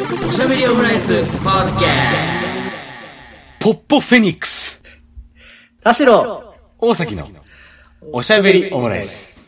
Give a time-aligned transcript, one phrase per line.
[0.00, 1.88] おしゃべりオムライスポッドキャ
[3.58, 4.80] ポッポフェニックス
[5.82, 7.28] 田代大崎の
[8.10, 9.39] おしゃべりオムライス。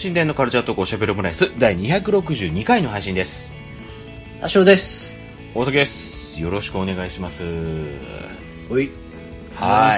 [0.00, 3.52] 神殿のカルチャートークおしゃべりオムライス第262回の配信です。
[4.40, 5.14] 田代です。
[5.54, 6.40] 大崎です。
[6.40, 7.44] よろしくお願いします。
[8.70, 8.88] おい。
[9.54, 9.92] は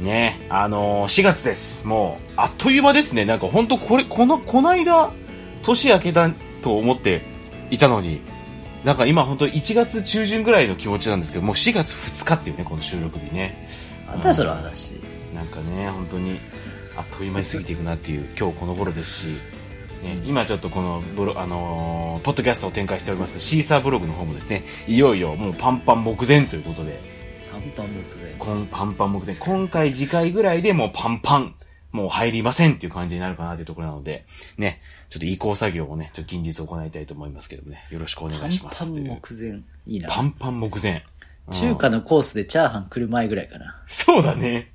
[0.00, 0.04] い。
[0.04, 1.84] ねあのー、4月です。
[1.84, 3.24] もう、あっという間ですね。
[3.24, 5.10] なんか本当これ、この、こないだ、
[5.62, 6.30] 年明けだ
[6.62, 7.22] と思って
[7.72, 8.20] いたのに、
[8.84, 13.68] なんか今本当1月中旬ぐらいの気持ちなんですけど、もう4月2日っていうね、この収録日ね。
[14.06, 14.92] なんだよその話。
[15.34, 16.38] なんかね、本当に、
[16.96, 19.26] あっという間に過ぎていくなっていう、今日この頃ですし、
[20.02, 27.00] ね、今ちょっとこのブロ、あのーポッドキャストを展開しておりますシーサーブログの方もですね、いよいよもうパンパン目前ということで、
[27.50, 28.34] パンパン目前。
[28.38, 31.54] こんパンパン目前、今回次回ぐらいでもうパンパン、
[31.92, 34.26] もう入りませんっていう感じになるかなというところなので、
[34.58, 39.04] ね、ちょっと移行作業をね、ちょっと近日行いたいと思いますけどもね、よろしくお願パンいしますパンという。
[39.06, 39.62] 目前。
[39.86, 40.08] いいな。
[40.08, 41.04] パンパン目前。
[41.50, 43.76] 中華のコースでチャーハン来る前ぐらいかな。
[43.88, 44.72] そうだね。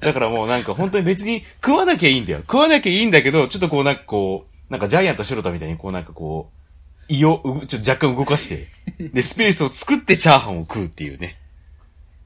[0.00, 2.40] だからもうなんか本当に別に食わなきゃいいんだよ。
[2.40, 8.48] 食わなきゃいいんだけど、ちょっとこうなんかこう、なんかジャイアント白田みたいにこうなんかこう、胃をうちょっと若干動かし
[8.98, 11.38] て、で、スペースを作ってチャーハンを食うっていうね。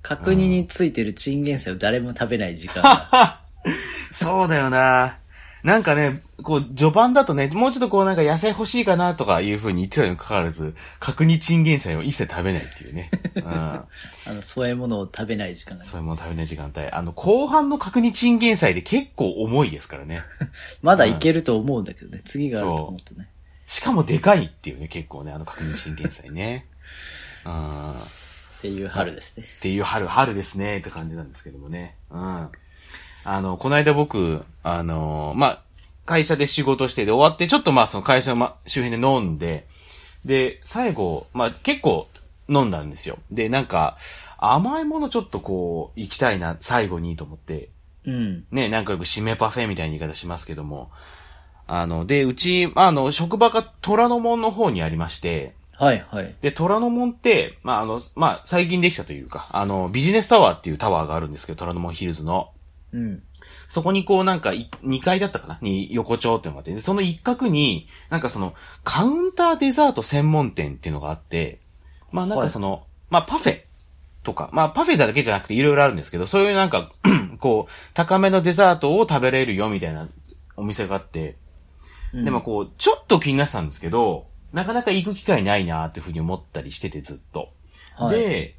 [0.03, 3.41] 角煮についてるチンゲン菜を誰も食べない時間が。
[4.13, 5.19] そうだよな。
[5.63, 13.11] なんかね、こう、序盤だとね、もうちょっとこうなんか野菜欲しいかなとかいう風に言ってたにもかかわらず、角煮チンゲン菜を一切食べないっていうね。
[13.37, 13.45] うん。
[13.53, 13.87] あ
[14.27, 15.85] の、そういうものを食べない時間が。
[15.85, 16.87] そういうもの食べない時間帯。
[16.91, 20.21] あの、後半の角煮チンゲン菜で結構重いですからね。
[20.83, 22.23] まだいけると思うんだけどね。
[22.25, 23.29] 次があると思ってね。
[23.67, 26.67] しかもでかいっていうね、結構ね、あの角煮チンゲン菜ね。
[27.47, 27.93] うん。
[27.93, 28.05] っ
[28.63, 29.45] ていう春ですね。
[29.45, 31.97] っていう春、春ですね、って感じなんですけどもね。
[32.11, 32.49] うん。
[33.25, 35.63] あの、この間僕、あの、まあ、
[36.05, 39.67] 会社で仕事してで終わって、ちょっとまあその会社の、ま、周辺で飲んで、
[40.25, 42.09] で、最後、まあ結構
[42.49, 43.19] 飲んだんですよ。
[43.31, 43.97] で、なんか、
[44.39, 47.69] 甘いものちょっとこう、行きたいな、最後にと思って、
[48.05, 48.45] うん。
[48.51, 50.91] ね、なんかよく締めパフェみたいな言い方しますけども、
[51.67, 56.35] あの、で、うち、あの、職場が虎ノ門の方にありまして、はいはい。
[56.41, 62.51] で、虎ノ門って、まあ、あの、まあ、最近できたというか、あの、ビジネスタワーっていうタワーがあるんですけど、虎ノ門ヒルズの。
[62.93, 63.23] うん。
[63.69, 65.59] そこにこうなんかい、2階だったかな？
[65.61, 68.55] に横丁っていうのがあって、でその一角に、なんかその、
[68.85, 71.61] カウンターデザート専門店っていうのがあって、
[72.11, 73.63] まあなんかその、まあパフェ
[74.23, 76.93] とか、まあパフェだけじゃなくていろいろあるんですけど、そういうなんか、
[77.41, 80.09] こう、高めのデザートを食べれるよみたいな
[80.57, 81.37] お店があって、
[82.13, 87.49] でもこう、ちょっと気になってたんですけど、なかなか行く機会ないなっていうふうに思ったりしててずっと。
[87.97, 88.19] はい。
[88.19, 88.57] で、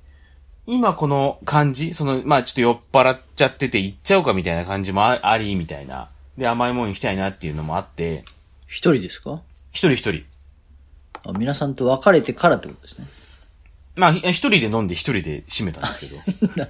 [0.66, 6.10] 今この感じ、その、まあちょっと酔っ払っちゃってて行っちゃおうかみたいな感じもああり、みたいな。
[6.38, 8.24] で、甘いもん行きたいなっていうのもあって、
[8.68, 9.42] 一人ですか？
[9.72, 10.24] 一人一人。
[11.26, 13.08] あ皆さんと別れてからってことですね。
[13.96, 16.66] まあ、一人で飲んで一人で閉めたんですけど、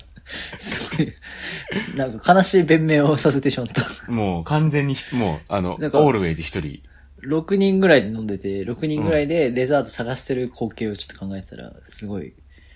[0.58, 4.12] そういう、なんか悲しい弁明をさせてしまった。
[4.12, 6.82] もう完全にひ、もう、あの、オールウェイズ一人。
[7.26, 12.34] 6人ぐらいで飲んでて、6人ぐらいでデザート探してる光景をちょっと考えてたら、すごい、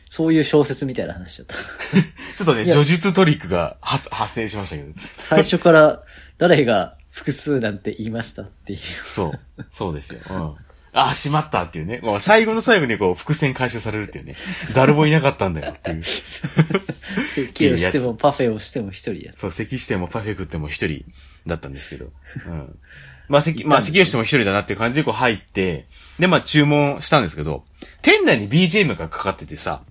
[0.09, 1.55] そういう小説みたいな話しちゃった。
[2.37, 4.93] ちょっとね、叙述トリックが発発生しましたけど。
[5.17, 6.03] 最初から
[6.37, 8.79] 誰が複数なんて言いましたっていう。
[8.79, 9.39] そう。
[9.71, 10.19] そうですよ。
[10.29, 10.55] うん。
[10.93, 11.99] あ、しまったっていうね。
[12.01, 14.35] もう最後の最後にこう、伏線回収されるっていうね。
[14.73, 16.03] 誰もいなかったんだよっていう。
[17.27, 19.33] 席をしてもパフェをしても一人や。
[19.37, 21.05] そう、席してもパフェ食っても一人
[21.45, 22.11] だったんですけど。
[22.47, 22.79] うん。
[23.27, 25.87] まあ席、まあ席をしても一人だなっていう感じでこう入って、
[26.19, 27.65] でまあ注文したんですけど、
[28.01, 29.83] 店内に BGM がかかっててさ、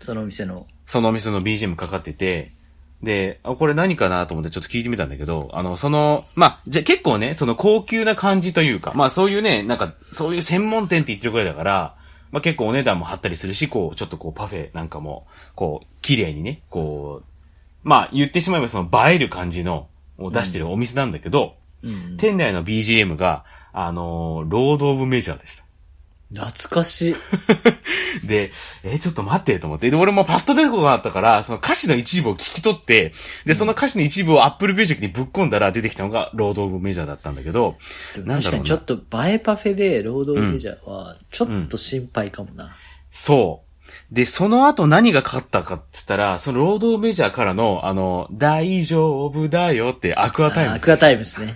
[0.00, 0.66] そのお店の。
[0.86, 2.52] そのお店の BGM かかってて、
[3.02, 11.96] で、あ、これ何かなと思ってちょっと聞いてみたんだけど、あの、その、まあ、じゃ、結構ね、その高級な感じというか、まあそういうね、なんか、そういう専門店って言ってるくらいだから、
[12.30, 17.26] まあ結構お値段も張ったりするし、こう、ちょっとこうパフェなんかも、こう、綺麗にね、こう、
[17.82, 19.88] まあ言ってしまえばその映える感じの、
[20.18, 22.16] を出してるお店なんだけど、うん。
[22.16, 25.65] 店内の BGM が、あのーロード・オブ・メジャーでした。
[26.34, 27.16] 懐かしい。
[28.26, 28.50] で、
[28.82, 29.88] えーちょっと待ってと思って。
[29.90, 33.12] で、俺もパッと出てこなかったから、その歌詞の一部を聞き取って、
[33.44, 37.76] で、その歌詞の一部を Apple Music にぶっ込んだら出てきたのがロード・オブ・メジャーだったんだけど、
[38.14, 42.76] 確かにちょっと映えパフェでロードメジャーは、ちょっと心配かもな。
[43.10, 43.66] そう。
[44.10, 51.54] で、その後何が勝ったかって言ったら、そのロードメジャーからの、あの、大丈夫だよってアクアタイムズあアクアタイムですね。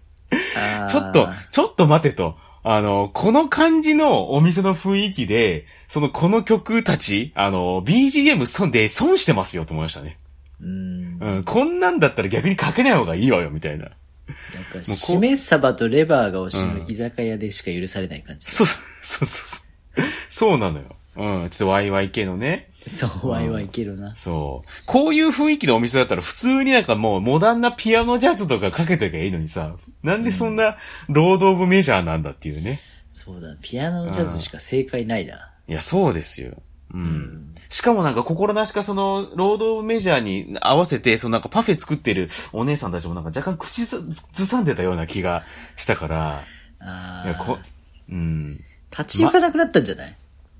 [0.90, 2.36] ちょっと、ちょっと待てと。
[2.62, 10.18] あの、この感じのお店の雰囲気で、その、この曲たち、あの、BGM 損で損してますよと思いましたね。
[10.60, 11.18] うん。
[11.20, 13.84] うん、こんなんだったら逆にかけない方がいいわよ、みたいな。
[13.84, 18.50] なんか、しめ鯖とレバーが推しの居酒屋でしか許されない感じ。
[18.50, 20.02] そう、そうそうそう。
[20.28, 20.96] そうなのよ。
[21.16, 22.69] うん、ちょっとワイワイ系のね。
[22.86, 24.16] そう、ワイワイいけるな。
[24.16, 24.68] そう。
[24.86, 30.76] こういう雰囲気のお店だったら普通になんかもうモダンなピアノジャズとかかけときゃいいのにさ、なんでそんな
[31.08, 32.80] ロードオブメジャーなんだっていうね。
[33.08, 35.50] そうだ、ピアノジャズしか正解ないな。
[35.68, 36.54] いや、そうですよ。
[36.92, 37.54] うん。
[37.68, 45.42] しかもなんか心なしかその、ロードオブメジャーに合わせて、そのなんかパフェ作ってるお姉さんたちもなんか若干口ずずさんでたような気が
[45.76, 46.42] したから、
[46.80, 47.64] あいや、こあ。、
[48.10, 48.60] うん。
[48.90, 50.16] 立ち行かなくなったんじゃない？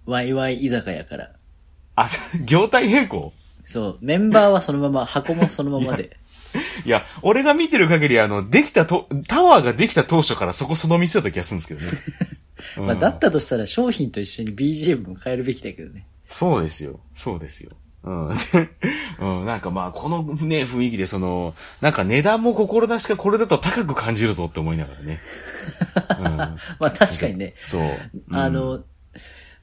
[0.06, 1.30] ワイワイ居酒屋から。
[2.00, 2.08] あ、
[2.44, 3.32] 業態変更？
[3.64, 6.16] そう、メンバーはそのまま、箱もそのままで。
[6.84, 11.86] いや、俺が見てる限りあの、できたと、タワーができた当初からそこその店だった気がするんですけどね。
[12.78, 16.06] うんまあ、だったとしたら商品と一緒に BGM も変えるべきだけどね。
[16.28, 17.00] そうですよ。
[17.14, 17.70] そうですよ。
[18.04, 18.28] うん。
[19.20, 25.20] うん、なんかまあ、このね、雰囲気でその、なんか値段も心なしかこれだと高く感じるぞって思いながらね。
[26.18, 26.36] うん。
[26.36, 27.54] まあ確かにね。
[27.62, 27.82] そう。
[27.82, 27.86] う
[28.32, 28.84] んあ、の、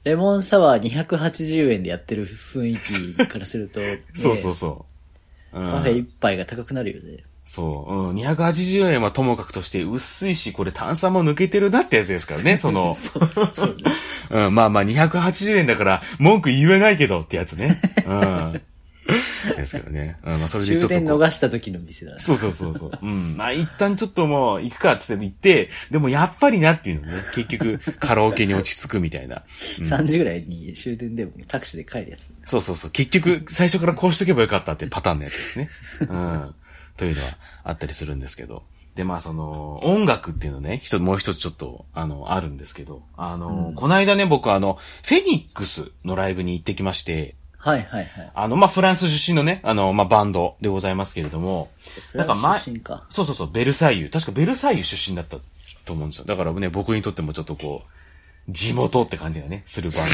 [0.04, 5.58] レモンサワー280円でやってる雰囲気からすると、ね そうそうそう。
[5.60, 7.22] うんパフェ一杯が高くなるよね。
[7.46, 7.94] そう。
[8.10, 8.16] うん。
[8.16, 12.92] 280円はともかくとして薄いし、これ炭酸も抜けてるなってやつですからね、 その。
[12.92, 13.74] そう、そうね。
[14.30, 17.80] うん、まあまあ280円だから文句言えないけどってやつね。
[18.06, 18.60] うん。
[19.56, 20.18] ですけどね。
[20.22, 21.04] うん、まあそれでちょっとこう。
[21.04, 22.18] 逃した時の店だ。
[22.18, 22.98] そうそうそうそう。
[23.00, 23.36] うん。
[23.36, 29.42] まあ一旦ちょっともう行くかっつって行って、でもやっぱりなっていうのね、結局カラオケに落ち着くみたいな。
[29.80, 32.30] 3時ぐらいに終電でもタクシーで帰るやつ。
[32.44, 32.90] そうそうそう。
[32.90, 35.68] 結局最初からこうしとけばよかったってパターンのやつですね。
[36.00, 36.54] うん。
[36.96, 37.28] というのは
[37.64, 38.64] あったりするんですけど。
[38.98, 48.32] で、まあその、音楽っていうのね、一つ、もう一つちょっと、あの、あるんですけど、あの、この間ね、僕あの、フェニックスのライブに行ってきまして、はいはいはい。
[48.34, 51.70] あの、まあ、フランス出身のね、あの、まあ、バンドでございますけれども、
[52.12, 53.04] フランス前出身か。
[53.10, 54.10] そうそうそう、ベルサイユ。
[54.10, 55.38] 確かベルサイユ出身だった
[55.84, 56.24] と思うんですよ。
[56.24, 60.06] だからね、僕にとってもちょっとこう、地元って感じがね、するバン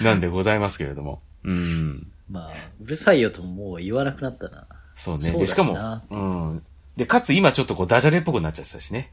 [0.00, 1.20] ド なんでございますけれども。
[1.42, 2.06] うん。
[2.30, 4.66] まあ、うるさいよとももう言わなくなったな。
[4.94, 5.32] そうね。
[5.32, 6.16] で、しかもう
[6.54, 6.62] ん。
[6.96, 9.10] で、かつ今ちょっとこう、ダジャレっぽくなっちゃってたしね。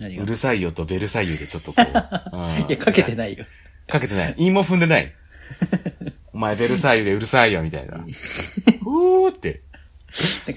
[0.00, 1.84] うるさいよとベルサイユでちょっとこう。
[2.36, 3.44] うんいや、かけてないよ。
[3.88, 4.34] かけてない。
[4.38, 5.12] 韻も踏んでない。
[6.32, 7.96] お前ベルサイユでうるさいよ、みたいな。
[7.98, 9.62] うーって。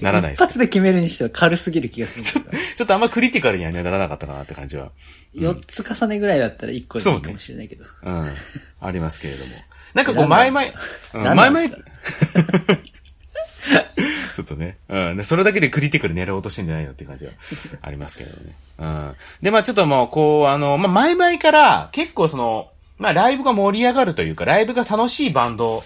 [0.00, 2.62] ならない一発で決めるにしては軽すぎる気がするんだけど。
[2.76, 4.92] ちょっとあんまクリティカルにはね、ならなかったかなって感じは。
[5.34, 7.84] 4つ重ねぐらいだったら1個でいいかもしれないけど。
[8.02, 8.26] うん。
[8.80, 9.52] ありますけれども。
[9.94, 10.80] なんかこう、何前々
[11.14, 11.68] うん前々、
[14.36, 15.16] ちょっとね、うん。
[15.16, 17.32] で、それだけでクリティカル狙おうとしてんじゃないよって感じは
[17.82, 18.52] ありますけれどね。
[18.78, 19.14] うん。
[19.42, 25.82] で、まあちょっともう、こう、あの、まあ前々から結構その、まあライブが盛り上がるというか、ライブが楽しいバンド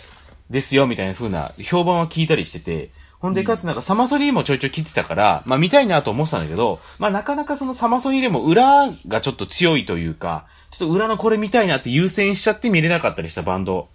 [0.51, 13.89] ですよ、みたいな風な評判を聞いたりしてて、ほんで、かつなんかサマソニーもちょいちょい切ってたから、まあ見たいなと思ってたんだけど、まあなかなかそのサマソニーでも裏がちょっと強いというか、ちょっと裏のこれ見たいなって優先しちゃって見れなかったりしたバンド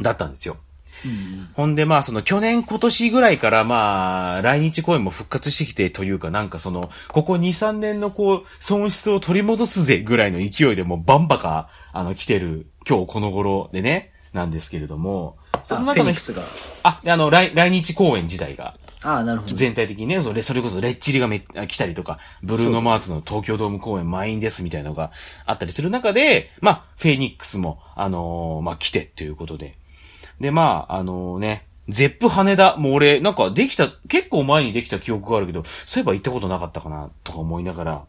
[0.00, 0.58] だったんですよ。
[1.54, 16.42] ほんで、まあ、その去年、今年ぐらいから、まあ、来日公演も復活してきてというか、なんかその、ここ2、3年のこう、損失を取り戻すぜぐらいの勢いでもうバンバカ、あの、来てる、今日この頃でね、なんですけれども、その中のェニックスが。
[16.82, 19.54] あ、あの、来、来日公演自体が、ああ、なるほど。
[19.54, 25.10] 全体的にね、それそれこそレッチリがめあ来たりとか、ブルーノ・マーツの東京ドーム公演満員ですみたいなのが
[25.46, 29.74] あったりする中で、まあ、フェニックスも、あのーまあ、来てっていうことで。
[30.40, 38.04] で、まあ、あのね、ゼップ羽田、もう俺、なんかできた、結構前にできた記憶があるけど、そういえば行ったことなかったかな、とか思いながら、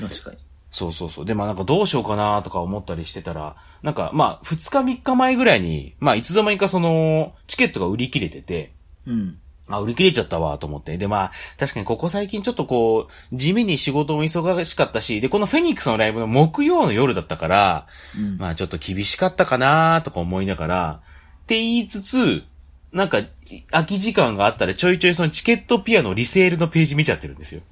[0.00, 0.45] 確かに。
[0.76, 1.24] そうそうそう。
[1.24, 8.72] で、まあなんかどうしようかなとか思ったりしてたら、なんかまあ2日3日前ぐらいに、まあいつの間にかその、チケットが売り切れてて、
[9.06, 9.38] うん。
[9.70, 10.98] あ、売り切れちゃったわ、と思って。
[10.98, 21.00] で、まあ、確かにここ最近ちょっとこう、地味に仕事も忙しかったし、で、このフェニックスのライブの木曜の夜だったから、うんまあちょっと厳しかったかなとか思いながら、
[21.44, 22.44] って言いつつ、
[22.92, 23.22] なんか、
[23.70, 27.62] 空き時間があったらちょいちょいそのチケットピアのリセールのページ見ちゃってるんですよ。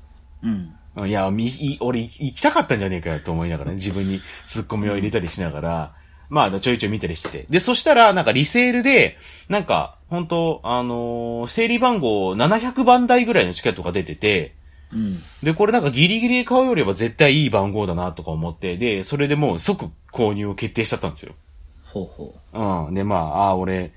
[0.42, 0.74] うん。
[1.06, 5.94] いや、み、い俺い行きたかったんじゃねえかよと思いながらね、自分にツッコミを入れたりしながら、
[6.30, 7.46] まあ、ちょいちょい見たりしてて。
[7.50, 14.54] で、そしたら、なんかリセールで、なんか、本当あのー整理番号700番台ぐらいのチケットが出てて、
[14.92, 15.18] うん。
[15.42, 21.34] で、これなんかギリギリで買うよりは絶対いい番号だなとか思って、で、それでもう即購入を決定しちゃったんですよ。
[21.82, 22.04] ほう
[22.52, 22.94] ほうん。
[22.94, 23.92] で、まあ、ああ、俺、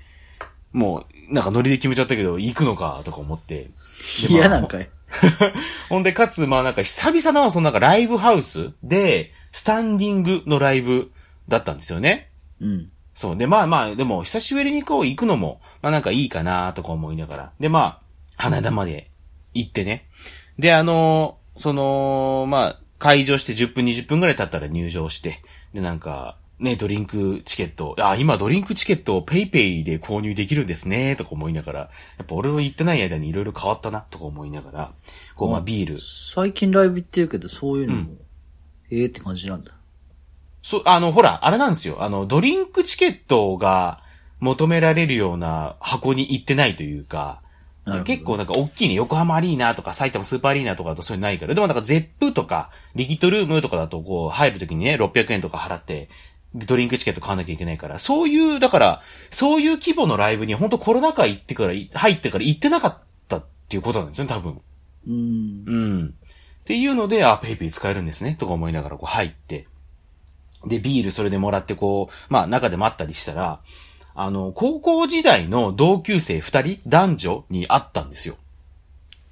[0.72, 3.70] もう、なんかノリで決めちゃったけど、行くのか、とか思って。
[4.24, 4.28] う。
[4.28, 4.88] でまあ嫌なんかい。
[5.88, 11.10] ほんで、かつ、まあなんか久々の、そのなんかライブハウスで、スタンディングのライブ
[11.48, 12.30] だったんですよね。
[12.60, 12.90] うん。
[13.14, 13.36] そう。
[13.36, 17.52] で、まあまあ、でも、久しぶりにこう行くのも、まあなんかいいかなとか思いながら。
[17.58, 18.00] で、ま
[18.36, 19.10] あ、花田まで
[19.54, 20.08] 行ってね。
[20.58, 25.42] で、あのーその、まあ、会場して10分20分ぐらい経ったら入場して、
[25.74, 31.88] で、なんか、ね、ドリンクチケット、あ、今ドリンクチケットを PayPay で購入できるんですね、とか思いながら、や
[32.24, 34.92] っぱ俺の行ってない間に色々変わったな、とか思いながら、
[35.36, 38.10] こう、まあビール、最近ライブ行ってるけど、そういうのも、
[38.90, 39.72] ええって感じなんだ。
[40.62, 42.02] そう、あの、ほら、あれなんですよ。
[42.02, 44.02] あの、ドリンクチケットが
[44.40, 47.40] 求められるような箱に行ってないというか、
[48.04, 51.54] 結構なんか大きいね、横浜アリーナとか埼玉スーパーアリーナとかだとそういうのないから。
[51.54, 56.08] でもなんか Zepp とか、リキッドルームとかだとこう、入るときにね、600円とか払って、
[56.54, 64.60] ドリンクチケット買わなきゃいけないから、そういう、だから、そういう規模のライブに本当コロナ禍行ってから、入ってから行ってなかったっていうことなんですよね、多分。
[65.06, 65.64] うん。
[65.66, 66.06] うん。
[66.06, 69.66] っていうので、あ、ペイペイ使えるんですね、とか思いながらこう入って。
[70.66, 73.60] で、ビールそれでもらってこう、まあ中で待ったりしたら、
[74.14, 78.36] あの、高校時代の同級生二人、男女に会ったんですよ。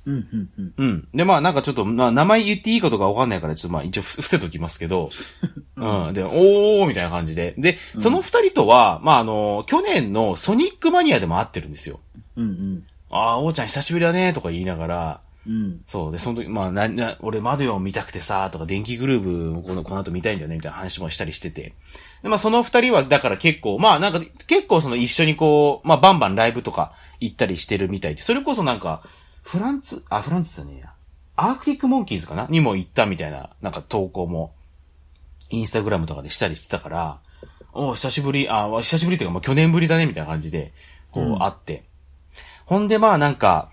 [0.06, 0.74] うん、うん、うん。
[0.76, 1.08] うん。
[1.12, 5.10] で、まあなんかちょっと、まあ名前言っていいかとかわかんないから、ちょっとまあ一応伏せときますけど、
[5.76, 6.14] うん。
[6.14, 7.54] で、おーみたいな感じで。
[7.58, 12.00] で、その二人とは、まああの、去年のソニックマニアでも会ってるんですよ。
[12.36, 12.82] うん、うん。
[13.10, 15.80] ああ、おーちゃん久しぶりだね、とか言いながら、うん。
[15.86, 16.12] そう。
[16.12, 21.74] で、その時、まあ、な、な、俺、窓よ見たくてさ、とか、電気グルーブ、この、この後見たいんだよね、みたいな話もしたりしてて。
[22.22, 29.04] で、まあ、その二人は、だから結構、まあ、なんか、結構その一緒にこう、まあ、バンバンライブとか行ったりしてるみたいで、それこそなんか、
[29.46, 30.92] フランツ、あ、フランツじゃねえや。
[31.36, 32.48] アークティックモンキーズかな？
[32.50, 34.54] にも行ったみたいな、なんか投稿も、
[35.50, 37.20] インスタグラムとかでしたりしてたから、
[37.72, 40.72] おう久しぶり、あ、久しぶりっていうか、もう去年ぶりだね、みたいな感じで、
[41.12, 41.84] こう、会って。
[42.64, 43.70] ほんで、まあ、なんか、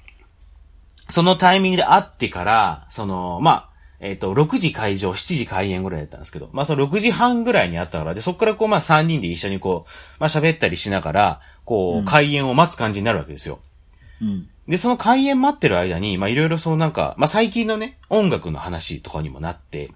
[1.09, 13.59] そのタイミングで会ってから、その、まあ、えっ、と、6時会場、7時開演ぐらいだったんですけど、まあその6時半ぐらいにあったから、で、そこからこう、まあ3人で一緒にこう、まあ喋ったりしながら、こう、開演を待つ感じになるわけですよ。
[14.21, 14.49] うん。
[14.67, 19.91] で、その開演待ってる間に、まあいろいろそのなんか、まあ最近のね、音楽の話とかにもなって、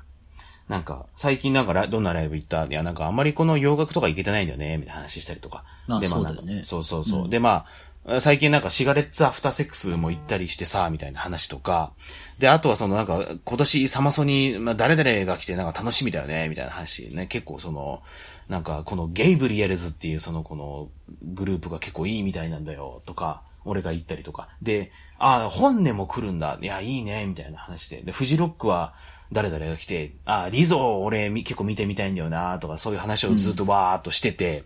[0.68, 2.66] なんか、最近なんかラどんなライブ行った？
[2.66, 5.64] いや、なんかあんまりこの洋楽とか行けてないんだよね、みたいな話したりとか。
[5.88, 7.30] あで、まあそうだよねそうそうそう。
[7.30, 7.66] で、ま
[8.06, 11.94] あ、最近なんかシガレッツアフターセックスも行ったりしてさ、みたいな話とか。
[12.40, 17.28] で、あとはそのなんか、今年サマソに、まあ誰々が来てなんか楽しみだよね、みたいな話ね。
[17.28, 18.02] 結構その、
[18.50, 20.90] なんかこのゲイブリエルズっていうそのこの
[21.22, 24.50] グループが結構いいみたいなんだよ、とか、俺が言ったりとか。
[24.62, 26.58] で、ああ、本音も来るんだ。
[26.62, 28.02] いや、いいね、みたいな話で。
[28.02, 28.94] で、フジロックは
[29.32, 34.64] 誰々が来て、ああ、リゾ俺み結構見てみたいんだよな、とか、そういう話をずっとわーっとしてて、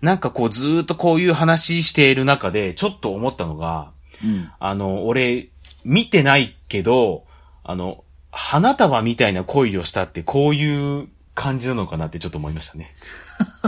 [0.00, 3.92] なんかこうずーっとこういう話している中で、ちょっと思ったのが、
[4.24, 4.50] うん。
[4.58, 5.48] あの、俺、
[5.84, 7.24] 見てないけど、
[7.64, 12.94] あの、花束みたいな恋をしたってこういう感じなのかなってちょっと思いましたね。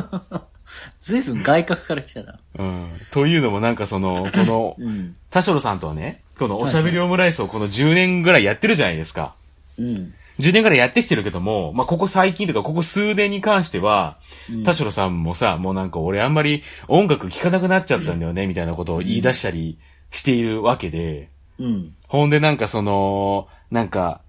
[0.98, 2.38] ずいぶん外角から来たな。
[2.58, 2.90] うん。
[3.10, 5.16] というのもなんかその、この、 うん。
[5.30, 9.34] 田代さんとはね、このおしゃべりオムライスをこの10年ぐらいやってるじゃないですか。
[9.78, 10.14] うん。
[10.38, 14.16] 10年ぐらいやってきてるけども、まあ、ここ最近とか、ここ数年に関しては、
[14.64, 19.78] 田代さんもさ、もうなんか俺あんまり音楽聴かなくなっちゃったんだよね、みたいなことを言い出したり
[20.10, 21.94] しているわけで、うん。
[22.08, 24.21] ほんでなんかその、なんか、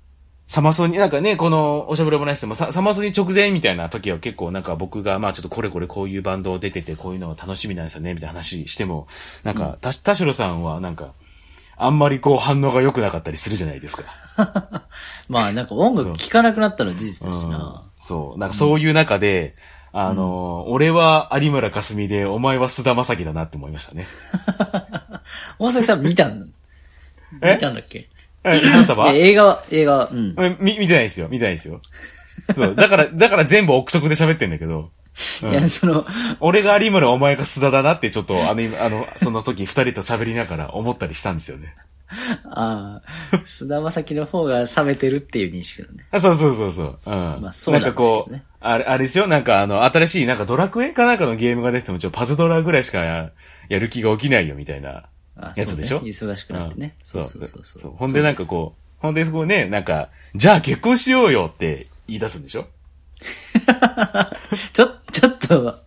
[0.53, 9.07] サマソニ、なんかね、この、おしゃべりオムライスでもササマソニ直前みたいな時は結構なんか僕が、まあちょっとこれこれこういうバンド出てて、こういうのが楽しみなんですよね、みたいな話しても、
[9.43, 11.13] なんか、た田代さんはなんか、
[11.75, 14.03] あんまりこう反応が良くなかったりするじゃないですか。
[15.27, 17.81] まあなんか音楽聴かなくなったのは事実だしうんな。
[17.99, 18.39] そう。
[18.39, 19.55] なんかそういう中で、
[19.91, 24.05] あのー、俺は有村架純で、お前は菅田将暉だなって思いましたね。
[25.57, 26.51] 大崎さん見たん
[27.41, 27.55] え？
[27.55, 27.97] 見たんだっけ？
[27.97, 28.12] え、
[28.43, 30.35] 花束映画は、映画は、うん。
[30.37, 31.27] えみ、見てないですよ。
[31.29, 31.81] 見てないですよ。
[32.55, 32.75] そう。
[32.75, 34.91] だから、 だから全部憶測で喋ってんだけど、
[35.43, 36.05] うんいや、その、
[36.39, 41.75] 俺が有村、お前が須田だなってちょっと、あの、今あの、その時二人と喋りながら思ったりしたんですよね。
[42.45, 46.05] ああ、菅田将暉の方が冷めてるっていう認識だね。
[46.11, 46.99] あそうそうそうそう。
[47.05, 47.13] うん。
[47.41, 53.31] まあそうなんですけどねかこう、あれ、あれですよ、なんかあの、新しいなんかドラクエかなんかのゲームが出てても、ちょ、パズドラぐらいしかや
[53.69, 55.99] やる気が起きないよ、みたいなあやつでしょ？
[56.01, 56.87] ね忙しくなってね。
[56.87, 57.91] んそうそうそうそう。
[57.97, 62.61] ほんでなんかこう、ほんでそこね、なんか、じゃあ結婚しようよって言い出すんでしょ？
[62.61, 62.65] う。
[64.73, 65.79] ちょ、ちょっと、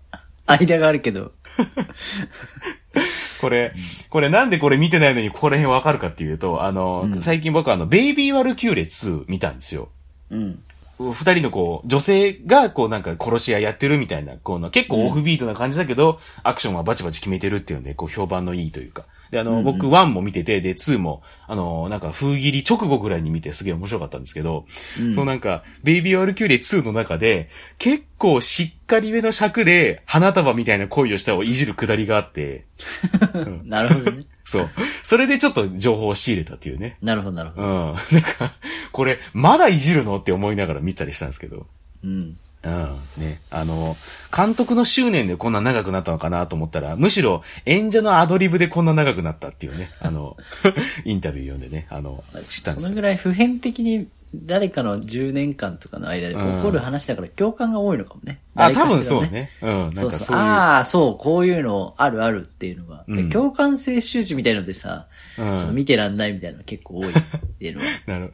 [0.46, 1.32] 間があるけど。
[3.40, 3.74] これ、
[4.08, 9.88] これなんでこれ見てないのにここら辺わかるかっていうと、あの、最近僕はあの、ベイビーワルキューレ2見たんですよ。
[10.30, 10.62] うん。
[10.98, 19.04] 二人のこう、女性がこうなんか殺し屋やってるみたいな、こう結構オフビートな感じだけど、アクションはバチバチ決めてるっていうんで、こう評判のいいというか。
[19.30, 24.66] で、あの、僕1も見てて、で、2も、あの、なんか封切り直後ぐらいに見てすげえ面白かったんですけど、
[25.14, 32.66] そうなんか、ベイビー・ワルキューレ2の中で、結構しっかりめの尺で、花束みたいな恋をしたをいじるくだりがあって、
[33.64, 34.22] なるほどね。
[34.44, 34.68] そう。
[35.02, 36.98] それでちょっと情報を仕入れたっていうね。
[37.02, 37.66] なるほど、なるほど。
[37.66, 37.74] うん。
[37.74, 38.52] なんか、
[38.92, 40.16] これ、まだいじるの？
[40.16, 41.66] って思いながら見たりしたんですけど。
[42.04, 42.36] うん。
[42.66, 43.22] うん。
[43.22, 43.40] ね。
[43.50, 43.96] あの、
[44.36, 50.36] 監督の執念でこんな長くなったのかなと思ったら、むしろ演者のアドリブでこんな長くなったっていうね、あの、
[51.04, 52.84] インタビュー読んでね、あの、知ったんです。
[52.84, 58.40] そのぐらい普遍的に誰かの10年間とかの間で起こる話だから共感が多いのかもね。
[58.56, 59.32] あ、誰かしら多分そう。
[59.32, 59.50] ね。
[59.62, 59.68] うん。
[59.68, 60.18] なんそうそう。
[60.18, 60.36] かそう。
[60.36, 63.04] ああ、そう、こういうのあるあるっていうのが。
[63.08, 65.06] でうん共感性周知みたいのでさ、
[65.38, 67.12] うんちょっと見てらんないみたいなの結構多いっ
[67.58, 67.86] ていうのは。
[68.06, 68.32] なる、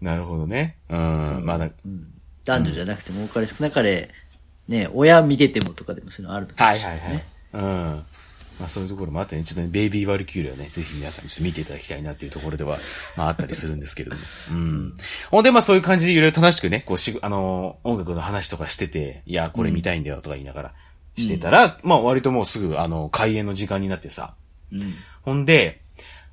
[0.00, 0.76] なるほどね。
[0.88, 1.42] うん。
[1.44, 2.08] まあな、うん
[2.48, 4.08] 男女じゃなくても多かれ少なかれ、
[4.68, 7.24] ね、親見ててもとかでもそういうのあるのかもはいはいはい。
[7.52, 8.04] うん。
[8.58, 12.78] まあそういうところもあってね、ちょっとね、ベイビーワルキューレをね、ぜひ皆さんにちょっと見ていただきたいなっていうところでは、
[13.16, 14.22] まああったりするんですけれども。
[14.52, 14.94] うん。
[15.30, 20.72] ほんでまあそういう感じでいろいろ楽しくね、こうし、あのー音楽の話とかしてて、いや、これ見たいんだよとか言いながら
[21.16, 24.34] してたら、まあ割ともうすぐ、あの、開演の時間になってさ。
[24.72, 24.94] うん。
[25.22, 25.82] ほんで、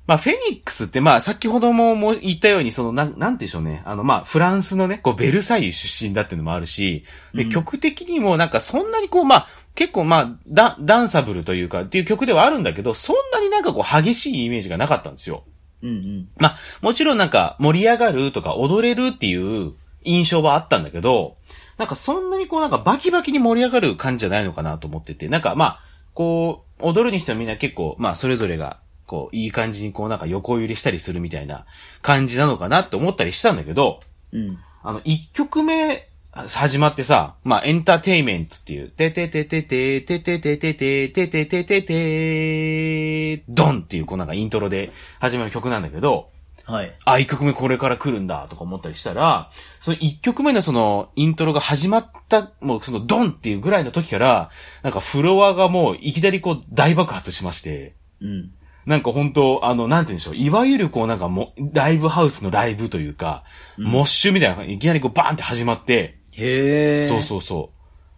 [0.06, 3.82] まあ、フェニックスって、まあ、先ほどもも言ったように、その、なん、なんてでしょうね。
[3.84, 15.44] あの、まあ、フランスのね、こう、ベルサイユ出身だっていうのもあるし、で、曲的にもなんかそんなにこう、まあ、結構まあ、ダ、ダンサブルというか、っていう曲ではあるんだけど、そんなになんかこう、激しいイメージがなかったんですよ。
[15.82, 16.28] うんうん。
[16.38, 19.72] まあ、もちろんなんか、盛り上がるとか、踊れるっていう
[20.04, 21.36] 印象はあったんだけど、
[21.78, 25.80] なんかそんなにこう、なんかバキバキに盛り上がる感じじゃないのかなと思ってて、なんかまあ、
[26.14, 31.64] こう、踊るにしてはみんな結構、まあ、それぞれが、こう、いい感じにこう、なんか横揺れしたりするみたいな
[32.02, 34.00] 感じなのかなって思ったりしたんだけど、
[34.32, 34.58] うん。
[34.82, 46.28] あの、一曲目、始まってさ、まあ、エンターテイメントっていう、てててててててててててててててドンっていう、こうなんかイントロで始まる曲なんだけど、
[46.66, 46.94] はい。
[47.04, 54.50] あ、一曲目これから来るんだとか思ったりしたら、その一曲目のそのイントロが始まった、もうそのドンっていうぐらいの時から、
[54.82, 58.50] なんかフロアがもういきなりこう大爆発しまして、うん。
[58.86, 60.36] なんか本当あの、なんて言うんでしょう。
[60.36, 63.42] いわゆるこうなんかも、ライブハウスのライブというか、
[63.76, 67.02] モッシュみたいな、いきなりこうバーンって始まって、へえ。
[67.02, 67.70] そうそうそ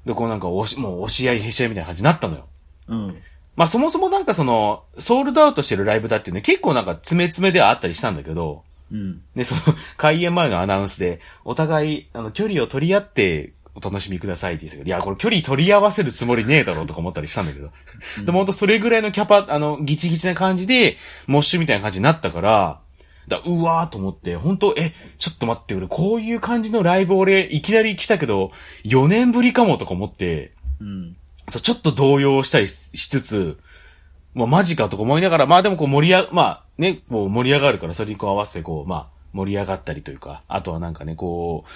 [0.05, 0.09] う。
[0.09, 2.47] で、こうなんか押し、もう押し合いへし合いみたいな感じになったのよ。
[2.89, 2.95] う。
[2.95, 3.17] うん。
[3.57, 9.23] まあそもそもなんかその、ソールドアウトしてるライブだっていうね、結構なんか詰め詰めではあったりしたんだけど、うん。
[9.35, 17.71] で、その、開演前のアナウンスで、お互い、あの、距離を取り合って、お楽しみくださいって言ってたけど、いや、これ距離取り合わせるつもりねえだろうとか思ったりしたんだけど。
[18.25, 22.81] でもほんとそれぐらいのキャパ、あの、ギチギチな感じで、モッシュみたいな感じになったから、
[23.29, 28.51] だうわーと思って、本当え、ちょっと待ってくれ、こういう感じのライブ俺、いきなり来たけど、
[28.85, 31.15] 4年ぶりかもとか思って、うん。
[31.49, 33.59] そう、ちょっと動揺したりししつつ、
[34.35, 41.71] まあ、マジかとか思いながら、まあでもこう盛り上が、まあね、こう盛り上がるから、それにこう合わせてこう、まあ、盛り上がったりというか、あとはなんかね、こう、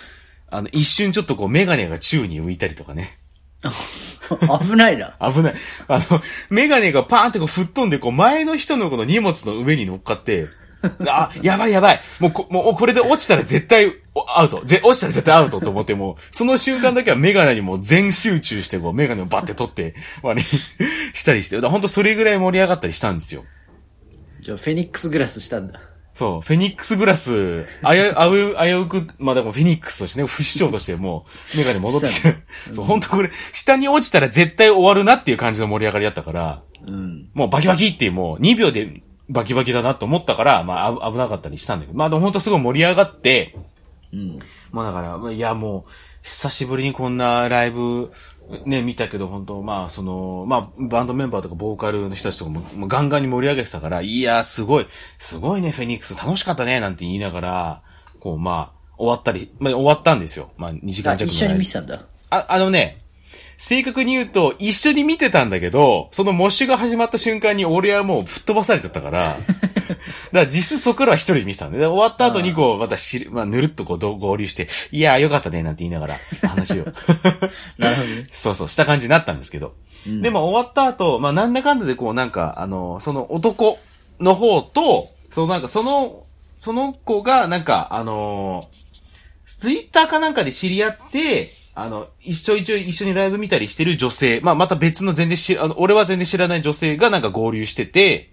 [0.52, 3.18] あの、一瞬ちょっとこう、メガネが宙に浮いたりとかね。
[3.62, 5.16] 危ないな。
[5.20, 5.54] 危ない。
[5.88, 10.46] あの、メガネがパーンってこう吹っ飛んで、こう、前の人のこの荷物の上に乗っかって、
[11.06, 12.00] あ、やばいやばい。
[12.20, 14.62] もうこ、もうこれで落ちたら絶対おアウト。
[14.64, 23.44] ぜ、落ちたら絶対アウトと思って、もう、その瞬間だけはメガネにもう全集中して、こう、メガネをバッて取って、割りしたりして、ほんとそれぐらい盛り上がったりしたんですよ。
[24.40, 25.80] じゃあ、フェニックスグラスしたんだ。
[26.14, 32.36] そう、フェニックスグラス、あや、 あう、危うく、まあでもフェニックスとしてね、不死鳥としてもう、メガネ戻ってきて、
[32.70, 37.28] そう、本当これ、下に落ちたら絶対終わるなっていう感じの盛り上がりだったから、うん。
[37.32, 43.56] もうバキバキっていうもう2秒でバキバキだなと思ったから、まああぶ危なかったりしたんだけど、まあでも本当すごい盛り上がって、
[44.12, 44.38] うん。
[44.70, 45.90] まあだから、まあいやもう、
[46.22, 48.12] 久しぶりにこんなライブ、
[48.64, 54.86] ね、見たけど、本当まあ、その、まあ、バンドメンバーとかボーカルの人たちとかももうガンガンに盛り上げてたから、いや、すごい、
[55.18, 57.82] すごいね、フェニックス楽しかったね、なんて言いながら、
[58.20, 60.50] こう、まあ、終わったり、まあ、終わったんですよ。
[60.56, 62.04] まあ、2時間あ、弱一緒に見たんだ。
[62.30, 63.02] あ、あのね、
[63.58, 69.36] 正確に言うと、一緒に見てたんだけど、そのモッシュが始まった瞬間に俺はもう吹っ飛ばされちゃったから、だ
[69.82, 69.96] か
[70.32, 76.14] ら実質そこからは一人で見てたんで、で終わった後にこう、またし、まあ、ぬるっとこうど合流して、いやーよかったね、なんて言いながら、
[76.48, 76.84] 話を。
[77.78, 78.26] なるほどね。
[78.32, 79.74] そうそう、した感じになったんですけど。
[80.06, 83.78] でも終わった後、まあなんだかんだでこうなんか、あの、その男
[84.20, 86.24] の方と、そのなんかその、
[86.58, 88.68] その子がなんか、あの
[89.46, 98.31] ツイッターかなんかで知り合って、あの、一緒一緒一緒にライブ見たりしてる女性、まあまた別の全然知ら、あの、俺は全然知らない女性がなんか合流してて。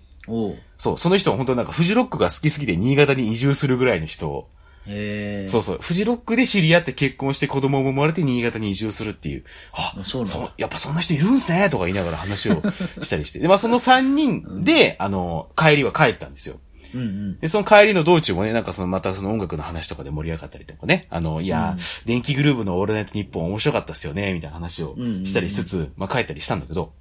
[0.78, 4.48] そう、その人は本当になんかフジロックが好きすぎて新潟に移住するぐらいの人
[4.88, 5.48] へえ。
[5.48, 5.78] そうそう。
[5.82, 9.44] フジロックで知り合って結婚して子供も生まれて新潟に移住するっていう。
[9.74, 13.40] あ、そうなのやっぱそんな人いるんすねとか言いながら話をしたりして。
[13.40, 16.60] で、まあその3人で、あの、帰りは帰ったんですよ。
[16.94, 17.40] うんうん。
[17.40, 21.08] で、その帰りの道中もね、なんかそのまたその音楽の話とかで盛り上がったりとかね。
[21.10, 26.94] あの、いやー、電気グルーヴのオールナイトニッポン面白かったっすよね、みたいな話をしたりしつつ、まあ帰ったりしたんだけど、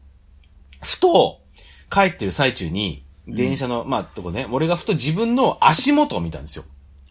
[0.83, 1.41] ふと、
[1.91, 6.65] 帰ってる最中に、電車の、まあ、とこね、俺がふと自分の足元を見たんですよ。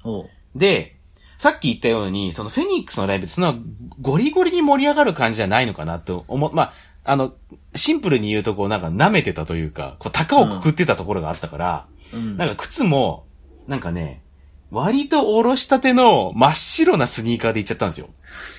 [0.03, 0.29] おう。
[0.55, 0.97] で、
[1.37, 3.55] さっき言ったように、そのフェニックスのライブってその
[4.01, 6.53] ゴリゴリに盛り上がる感じじゃないのかなと思う。
[6.53, 7.33] まあ、あの、
[7.75, 12.37] シンプルに言うとこうなんか舐めてたというか、こう高をくくってたところがあったから、うん。
[12.37, 13.25] なんか靴も、
[13.67, 14.23] なんかね、
[14.71, 18.09] 割とおろしたての真っ白なスニーカーで行っちゃったんですよ。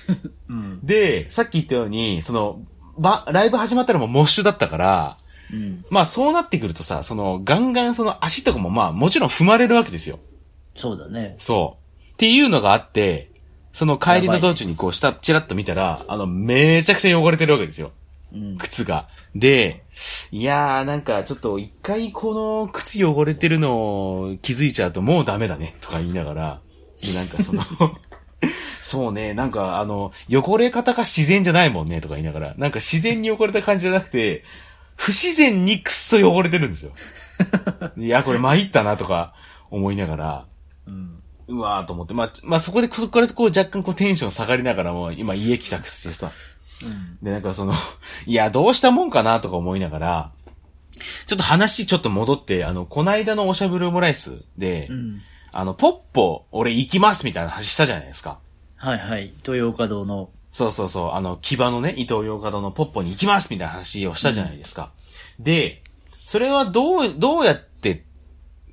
[0.49, 0.79] うん。
[0.83, 2.61] で、さっき言ったように、その、
[2.97, 5.17] ば、ライブ始まったらもうモッシュだったから、
[5.53, 5.85] うん。
[5.89, 10.19] まあそうなってくるとさ、その、ガンガンその足とかもまあもちろん踏まれるわけですよ。
[10.75, 11.35] そうだね。
[11.39, 12.13] そう。
[12.13, 13.31] っていうのがあって、
[13.73, 17.91] その帰りの道中にこう下、チラッと見たら、あの、めちゃくちゃ汚れてるわけですよ。
[18.33, 18.57] うん。
[18.57, 19.07] 靴が。
[19.35, 19.83] で、
[20.31, 26.61] いやーなんかちょっと一回この靴汚れてるのを気づいちゃうともうダメだね、とか言いながら、
[27.01, 27.63] でなんかその、
[28.81, 34.43] そうね、なんかあの、汚れ方が自然じゃないもんね、とか言いながら、なんか自然に汚れた感じじゃなくて、
[34.99, 36.91] 不自然にくっそ汚れてるんですよ。
[37.95, 39.33] いや、これ参ったな、とか
[39.71, 40.45] 思いながら、
[40.87, 41.23] うん。
[41.47, 46.31] うわーと思って、まあ、まあそこで、そこからこう若干こうテンション下がりながらも、今家帰宅してさ、
[46.83, 47.17] うん。
[47.23, 47.73] で、なんかその、
[48.25, 50.31] いや、どうしたもんかなとか思いながら、
[51.27, 55.21] ちょっと話ちょっと戻って、あの、こないだのおしゃぶるオムライスで、うん。
[55.53, 58.39] あの、ポッポ、俺行きますみたいな話したじゃないですか。
[58.75, 59.31] はいはい。
[59.43, 60.29] 東洋華堂の。
[60.51, 64.91] そうそうそう、あの、木場のね、伊東洋華堂のポッポに行きますみたいな話をしたじゃないですか。
[65.39, 65.83] で、
[66.19, 68.03] それはどう、どうやって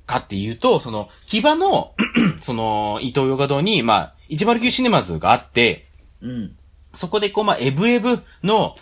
[0.07, 1.93] かっていうと、その、木場の、
[2.41, 5.85] その、伊東洋華堂に、まあ、109シネマズがあって、
[6.21, 6.55] うん。
[6.95, 8.75] そこでこう、まあ、エブエブの、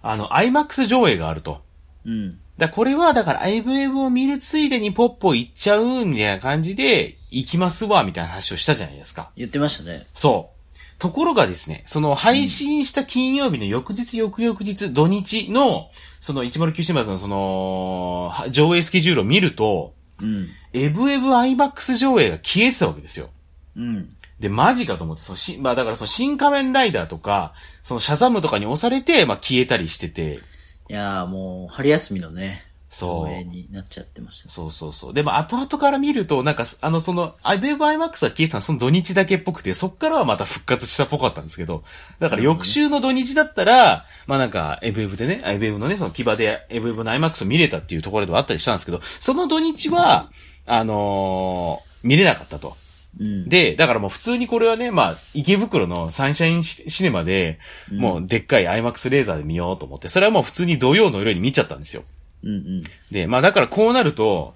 [0.00, 1.60] あの、IMAX 上映があると。
[2.06, 2.38] うん。
[2.56, 9.30] だこれは、だから、エブエブを見るついでにポッポ行っちゃう、みたいな感じで、行きますわ、みたいな話をしたじゃないですか。
[9.36, 10.06] 言ってましたね。
[10.14, 10.61] そう。
[10.98, 20.48] ところがですね、その配信した金曜日の翌日、翌々日、土日の、その109シネマズのその、は上映スケジュールを見ると、うん。
[20.72, 23.30] エブエブ IMAX 上映が消えてたわけですよ。
[23.76, 24.10] うん。
[24.38, 27.52] で、マジかと思って、そのし、まあだからその新仮面ライダーとか、
[27.82, 30.40] そのシャザムとかに押されて、まあ消えたりしてて、
[30.88, 32.62] いやーもう、春休みのね、
[32.94, 34.50] そうになっちゃってました。
[34.50, 35.14] そうそうそう。
[35.14, 41.84] でも後々から見ると、なんか、あの、その、アベブ IMAX が消えてたその土日だけっぽくて、そっからはまた復活したっぽかったんですけど、
[42.18, 50.30] だから翌週の土日だったら、まあなんか、エブエブでね、エブエブのね、その牙でエブエブの IMAX を見れたっていうところではあったりしたんですけど、その土日は、
[50.66, 52.76] あのー見れなかったと。
[53.20, 53.48] うん。
[53.48, 57.58] で、だからもう普通にこれはね、まあ、池袋のサンシャインシシネマで、
[57.90, 62.02] もうでっかい IMAX レーザーで見ようと思って、それはもう普通に土曜の夜に見ちゃったんですよ。
[62.42, 62.84] うんうん。
[63.10, 64.54] で、まあだからこうなると、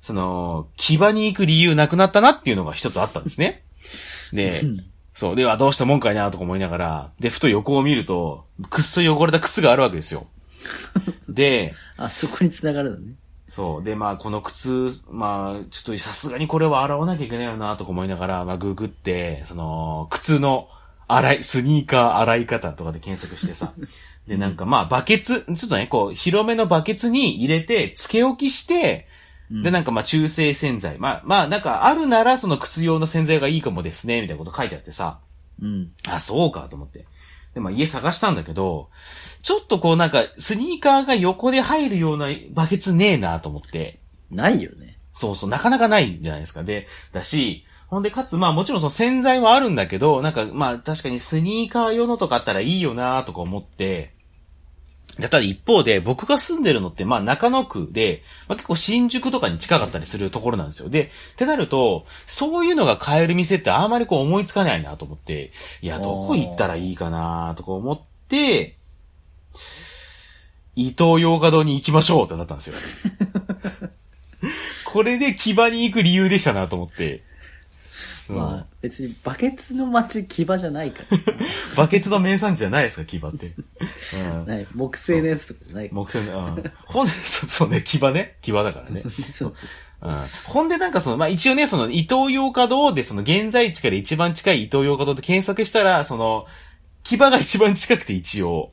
[0.00, 3.64] その、木場に行く理由なくなったなっていうのが一つあったんですね。
[4.32, 4.62] で、
[5.14, 10.26] そう、ではどうしたもんかいなとか思いながら、で、ふと横を見ると、くっそ汚れた靴があるわけですよ。
[11.28, 13.14] で、あ、そこに繋がるのね。
[13.48, 13.82] そう。
[13.82, 20.68] で、まあ、この靴、まあ、ちょっとさすがにこれは洗わなきゃいけないよなとか思いながら、まあ、ググって、その、靴の
[21.08, 23.72] 洗い、スニーカー洗い方とかで検索してさ。
[24.26, 29.06] で、なんかまあ、バケツ、ちょっとね、こう、広めのバケツに入れて、つけ置きして、
[29.50, 30.98] で、なんかまあ、中性洗剤。
[30.98, 35.20] まあ、まあ、なんかあるなら、その靴用の洗剤がいいかもですね、みたいなこと書いてあってさ。
[35.62, 35.92] うん。
[36.08, 37.06] あ、そうか、と思って。
[37.54, 38.90] で、まあ家探したんだけど、
[39.42, 44.00] ちょっとこうなんか、スニーカーが横で入るようなバケツねえなと思って。
[44.30, 44.98] ないよね。
[45.14, 46.64] そうそう、なかなかないじゃないですか。
[46.64, 54.15] で、だし、ほんで、かつ、まあもちろんその洗剤はあるんだけど、なんかまあ確かにスニーカー用のとかあったらいいよなとか思って、で
[55.20, 60.90] ただ一方で、僕が住んでるのって、まあ中野区で、まあ結構新宿とかに近かったりするところなんですよ。
[60.90, 68.76] で、ってなると、そういうのが買える店ってあんまりこう思いつかないなと思って、いや、どこ行ったらいいかなとか思って、
[70.74, 73.88] 伊東洋華堂に行きましょうってなったんですよ。
[74.84, 77.22] これで木場に行く理由でしたなと思って。
[78.30, 81.18] うんまあ、別にバケツの街牙じゃないから。
[81.76, 83.52] バケツの名産地じゃないですか、木場って。
[84.14, 84.46] うん。
[84.46, 86.02] ない木製のやつとかじゃないから。
[86.02, 86.72] 木製の、うん。
[86.84, 88.36] ほんで、そそうね、木場ね。
[88.42, 89.02] 木場だからね。
[89.30, 89.66] そうそ
[90.02, 90.08] う。
[90.08, 90.24] うん。
[90.44, 96.46] ほんでなんかその、まあ、一応ね、その、伊東洋華堂で、その、現在地から一番近い伊東洋華堂って検索したら、その、
[97.02, 98.72] 木場が一番近くて一応。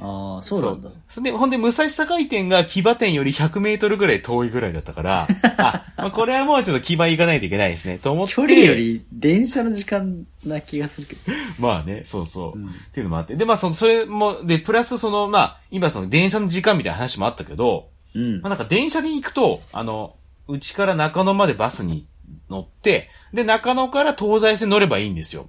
[0.00, 0.90] ああ、そうなんだ。
[1.08, 5.28] それで、ほんで、武蔵境店が騎馬店より100メートルぐらい遠いぐらいだったから、
[5.58, 8.34] あ、まあ、これはもうちょっと騎馬行かないといけないですね、と思って。
[8.34, 11.20] 距離より電車の時間な気がするけど。
[11.58, 12.58] まあね、そうそう。
[12.58, 13.36] うんっていうのもあって。
[13.36, 18.48] で、まあ、その、それも、で、プラスその、まあ、今その電車の時間みたいな話もあったけど、うんまあ、。
[18.50, 20.16] なんか電車で行くと、あの、
[20.48, 22.06] うちから中野までバスに
[22.50, 25.48] 乗って、で、中野から東西線乗ればいいんですよ。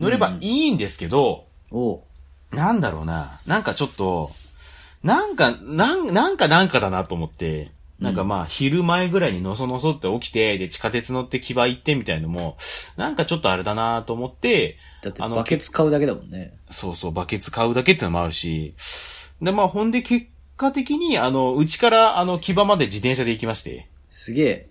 [0.00, 2.00] 乗ればいいんですけど、おう
[2.52, 4.30] なんだろうな、なんかちょっと、
[5.02, 12.56] なんか、なん、なんかなんかだなと思って、なんかまあ、昼前ぐらいにのそのそって起きて、で、地下鉄乗って騎馬行ってみたいのも、
[12.96, 16.52] なんかちょっとあれだなと思って、だってあのバケツ買うだけだもんね。
[16.70, 18.74] そうそう、バケツ買うだけってのもあるし、
[19.40, 24.68] で、まあ、ほんで結果的に、あの、うちから、あの、騎馬まで自転車で行きまして、すげえ。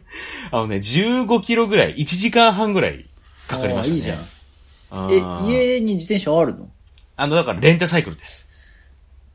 [0.52, 3.06] あのね、15キロぐらい、1時間半ぐらい
[3.48, 3.96] かかりましたね。
[3.96, 4.18] いいじゃん。
[5.10, 6.68] え、家に自転車あるの？
[7.16, 8.46] あの、だからレンタサイクルです。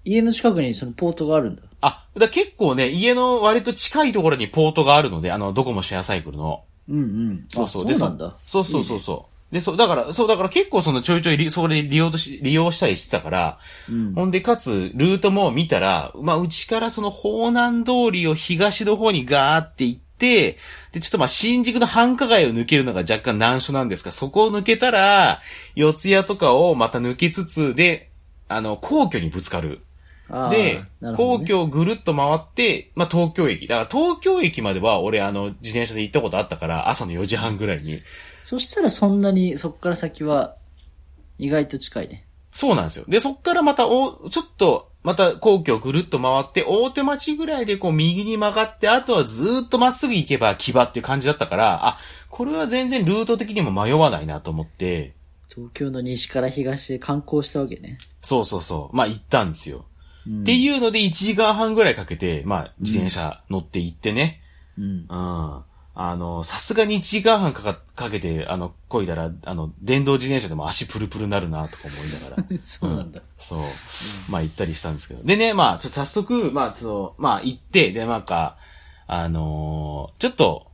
[0.05, 1.61] 家の近くにそのポートがあるんだ。
[1.81, 6.63] あ、だ結構ね、家の割と近いところにポートがあるので、あの、ドコモシェアサイクルの。
[6.89, 7.45] うんうん。
[7.47, 7.83] そうそう。
[7.83, 8.35] あでそうなんだ。
[8.45, 9.53] そうそうそうそう。
[9.53, 14.13] で、そう、だから、そう、だから結構そのちょいちょいり、それで利用とし、利用したりしてたから、うん。
[14.13, 20.57] ほんで、かつ、ルートも見たら、まあ、うちからその、方南通りを東の方にガーって行って、で、
[20.91, 25.41] ちょっとまあ、新宿の繁華街を抜けるのが若干難所なんですが、そこを抜けたら、
[25.75, 28.11] 四谷とかをまた抜けつつ、で、
[28.49, 29.81] あの、皇居にぶつかる。
[30.51, 33.67] で、ね皇居をぐるっと回って、まあ、東京駅。
[33.67, 38.01] だから東京駅までは俺あの、自転車で行ったことあったから、朝の4時半ぐらいに。
[38.43, 40.55] そしたらそんなに、そっから先は、
[41.37, 42.25] 意外と近いね。
[42.51, 43.05] そうなんですよ。
[43.07, 51.97] で、そっからまたお、ちょっと、また皇居をぐるっと回って、大手町ぐらいでこう右に曲がって、あとはずーっとまっすぐ行けば騎馬っていう感じだったから、あ、
[52.29, 55.15] これは全然ルート的にも迷わないなと思って、
[55.47, 57.97] 東京の西から東へ観光したわけね。
[58.21, 58.95] そうそうそう。
[58.95, 59.87] まあ行ったんですよ。
[60.27, 64.43] うんっていうので1時間半ぐらいかけて、まあ自転車乗って行ってね。
[64.77, 64.85] うん。
[64.85, 65.63] うん。
[65.95, 72.57] あの、さすがに1時間半かか、かけて、あの、漕いだら、あの、電動自転車でも足プルプルになるな、とか思いながら。
[72.59, 73.21] そうなんだ。
[73.37, 73.59] そう。
[74.29, 75.23] まあ行ったりしたんですけど。
[75.23, 78.57] でね、まあ、ちょっと早速、まあ、その、まあ行って、で、なんか、
[79.07, 80.67] あのーちょっと、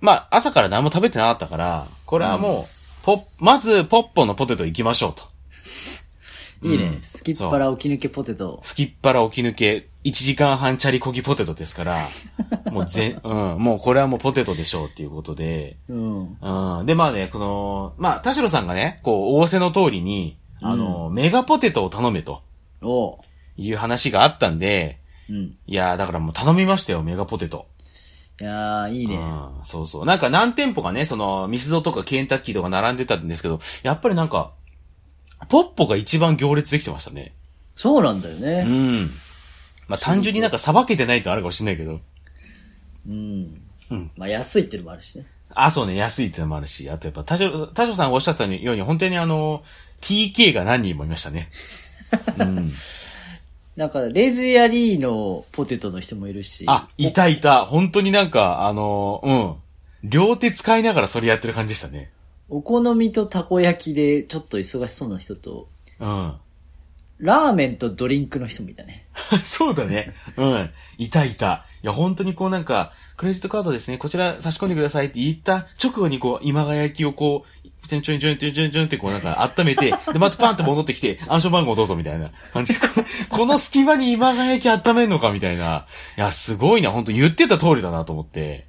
[0.00, 5.31] まあ、朝から何も食べてなかったから、これはもう、ポッ、まず、ポッポのポテト行きましょうと。
[6.62, 6.84] いいね。
[6.84, 8.60] うんスキッパラ起き抜けポテト。
[8.62, 11.98] すきっ腹起き抜け、1時間半チャリこぎポテトですから、
[12.70, 16.38] もう全、うん、もうこれはもうポテトでしょうっていうことで、うん。
[16.40, 16.86] うん。
[16.86, 22.42] で、まあね、この、まあ、田代さんがね、こう、仰せの通りに、あの、メガポテトを頼めと
[22.80, 23.18] おう。
[23.56, 25.56] いう話があったんで、うん。
[25.66, 27.66] いやー、だからもう頼みましたよ、メガポテト。
[28.40, 29.16] いやー、いいね。
[29.16, 30.04] うん、そうそう。
[30.04, 34.52] なんか何店舗かね、その、ミスドとかケンタッキーとか並んでたんですけど、やっぱりなんか、
[35.48, 37.32] ポッポが一番行列できてましたね。
[37.74, 38.64] そうなんだようね。
[38.64, 39.06] ん。
[39.88, 42.00] まあ、単純になんかさばけてないとあるかもしれないけど。
[43.08, 43.62] うん。
[43.90, 45.26] うんまあ、安いってのもあるしね。
[45.54, 49.62] あ、そうね、安いってのもあるし、あとやっぱ、田代、田代さんがおっしゃったように、本当にあの、
[50.00, 51.50] TK が何人もいましたね。
[52.38, 52.72] うん。
[53.76, 56.64] なんか、レジアリーのポテトの人もいるし。
[56.68, 57.64] あ、いたいた。
[57.64, 60.08] 本当になんか、あの、うん。
[60.08, 62.10] 両手使いながらそれやってる感じでしたね。
[62.52, 66.34] お好みとたこ焼きでちょっと忙しそうな人と、うん。
[67.18, 69.06] ラーメンとドリンクの人もいたね。
[69.42, 70.12] そうだね。
[70.36, 70.70] うん。
[70.98, 71.64] いたいた。
[71.82, 85.86] いや、本当にこうなんか、クレジットカードですね、こちら差し込んでくださいって言った直後にこう、今川焼きをこう、ちょんちょんちょんちょんちょんちょんってこうなんか温めて、 で、またパンって戻ってきて、暗証番号どうぞみたいな感じで、このこの隙間に今川焼き温めんのかみたいな。
[86.18, 88.66] いや、すごいな、本当言ってた通りだなと思って。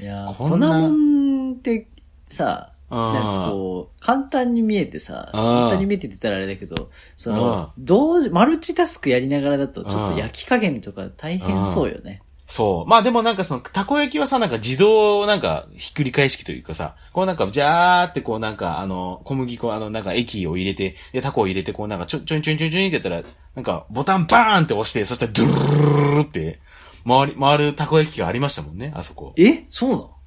[0.00, 1.86] いやー、こんな粉もんって
[2.26, 12.22] さ、うんなんかこう、簡単に見えてさ、うん簡単に見えてって言ったらあれだけど、その、同時、マルチタスクやりながらだと、ちょっと焼き加減とか大変そうよね。
[12.50, 12.90] そう。
[12.90, 23.22] まあでもなんかその、たこ焼きはさ、なんか自動なんかひっくり返し器というかさ、こうなんか、じゃーってこうなんか、あの、小麦粉、あの、なんか液を入れて、で、タコを入れて、こうなんか、ちょ、ちょんちょんちょんちょんってやったら、
[23.54, 26.58] なんか、ボタンバーンって押して、そしたら、ドゥルルルルって、
[27.06, 29.32] 回り、回るたこ焼きがありましたもんね、あそこ。
[29.38, 30.19] えそうなのあ、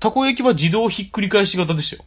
[0.00, 2.04] たこ焼きは自動ひっくり返し型でしたよ。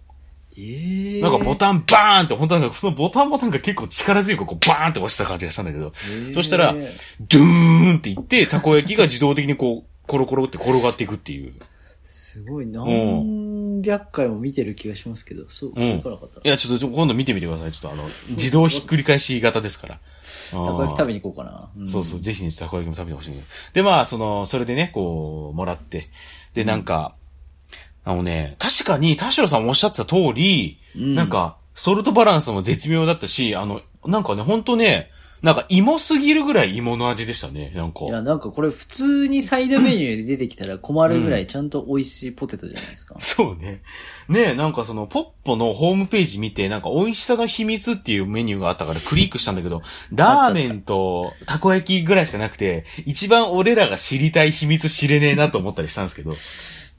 [0.58, 11.53] ええなんかボタンバーンって、本当なんかそのボタンもなんか結構力強くこうバーンって押した感じがしたんだけど、ーそしたら、ドゥーンって言って、たこ焼きが自動的にこう、コロコロって転がっていくっていう。
[12.03, 16.41] すごい、何百回も見てる気がしますけど、そう、んそうかなかった。
[16.43, 17.71] いや、ちょっと今度見てみてください。
[17.71, 19.99] ちょっとあの、自動ひっくり返し型ですから。
[20.51, 21.19] たこ焼き食べに。
[21.19, 21.69] に行こうかな。
[21.77, 23.43] うんそうそう、ぜひね、たこ焼きも食べてほしいね。
[23.73, 26.10] で、まあ、その、それでね、こう、もらって。
[26.53, 27.15] で、なんか、
[28.05, 35.09] あのね、確かに田代さんおっしゃってた通り、うんなんか、ソルトバランスも絶妙だったし、あの、なんかね、ほんとね、
[35.43, 38.05] なんか芋すぎるぐらい芋の味でしたね、なんか。
[38.05, 43.17] いや、なんかこれ普通にサイドメニューで出てきたら困るぐらいちゃんと美味しいポテトじゃないですか。
[43.19, 43.81] そうね。
[44.29, 49.81] ねえ、なんかその、ポッポのホームページ見て、なんか美味しさの秘密っていうメニューがあったからクリックしたんだけど、
[50.15, 56.35] ラーメンとたこ焼きぐらいしかなくて、一番俺らが知りたい秘密知れねえなと思ったりしたんですけど。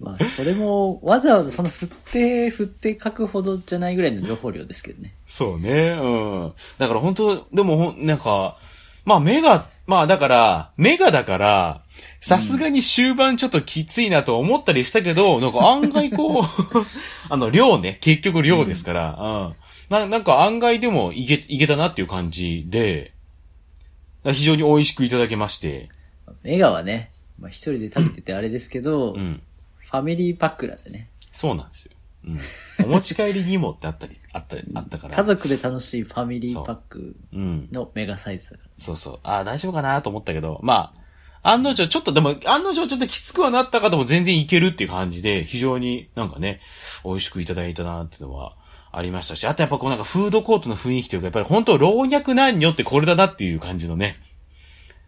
[0.00, 5.14] まあ、それも、わざわざその振って、振って書くほどじゃないぐらいの情報量ですけどね。
[5.26, 6.06] そうね、う
[6.48, 6.52] ん。
[6.78, 8.58] だから本当でもなんか、
[9.04, 11.82] まあメガ、まあだから、メガだから、
[12.20, 16.44] さすがに終盤ちょっときついなと思ったりしたけど、なんか案外こう、
[17.28, 19.54] あの、量ね、結局量ですから、うん。
[19.90, 23.12] ななんか案外でもいけ、いけたなっていう感じで、
[24.24, 25.90] 非常に美味しくいただけまして、
[26.42, 29.42] メガはね、まあ一人で食べててあれですけど、うん。
[29.94, 31.08] ファミリーパックなんでね。
[31.30, 31.92] そうなんですよ。
[32.26, 32.40] うん。
[32.86, 35.14] お持ち帰りにもってあったり、 あったり、あったから。
[35.14, 37.68] 家族で楽しいファミリーパックうん。
[37.70, 38.70] のメガサイズだから。
[38.78, 39.20] そうそう。
[39.22, 40.92] ああ、大丈夫かなと思ったけど、ま
[41.42, 46.60] あ、案の定、ちょっとでも、案の定ちょっときつくはなったかとも全然いけるっていう感じで、非常になんかね、
[47.04, 48.56] 美味しくいただいたなっていうのは
[48.90, 54.16] ありましたし、あとやっぱこうなんかフードコートの雰囲気というか、やっぱり本当老若男女ってこれだなっていう感じのね。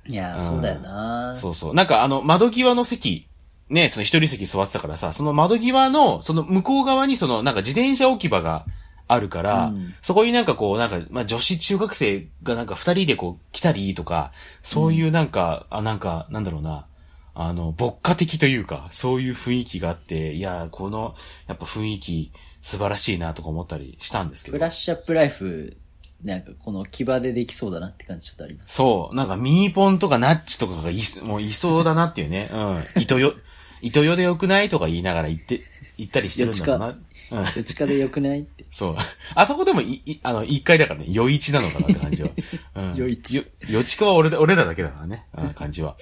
[0.08, 1.74] いやー、そうだよなそうそう。
[1.74, 3.26] なんかあの、窓際の席、
[3.68, 8.64] ね、その一人席座ってたからさ、その窓際の、その向こう側にそのなんか自転車置き場が
[9.08, 16.86] あるから、うんそこになんかこう、なんか、まあ女子中学生がなんか二人でこう来たりとか、そういうなんか、あ、なんか、なんだろうな、
[17.34, 21.14] あの、牧歌的というか、そういう雰囲気があって、いや、この、
[21.48, 24.70] やっぱ雰囲気素晴らしいなとか思ったりしたんですけどブラッ。
[24.70, 25.76] シュアップライフ、
[26.24, 28.74] なんかこの牙でできそうだなって感じちょっとあります。
[28.74, 32.48] そう、なんかミーポンとかナッチとかがい、もういそうだなっていうね。
[32.52, 33.02] うん。
[33.02, 33.34] 糸よ、
[33.82, 34.68] 糸よでよくない？
[34.68, 35.60] とか言いながら言って、
[35.98, 36.96] 言ったりしてるんだろうな。
[37.56, 38.64] うちかで良くないって。
[38.70, 38.96] そう。
[39.34, 42.30] あそこでもい、い、あの、一回だからね、余一なのかなって感じは。
[42.76, 42.84] うん。
[42.92, 43.42] 余一よ。
[43.68, 45.96] 余一は俺だ、俺らだけだからね、うん、感じは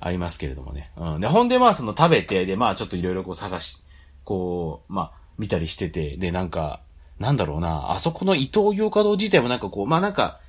[0.00, 0.90] ありますけれどもね。
[0.96, 1.20] うん。
[1.20, 3.82] で、ほんでまあその食べて、でまあちょっといろいろこう探し、
[4.24, 6.80] こう、まあ見たりしてて、でなんか、
[7.18, 10.40] なんだろうな、あそこの伊東洋華堂自体もなんかこう、まあなんか、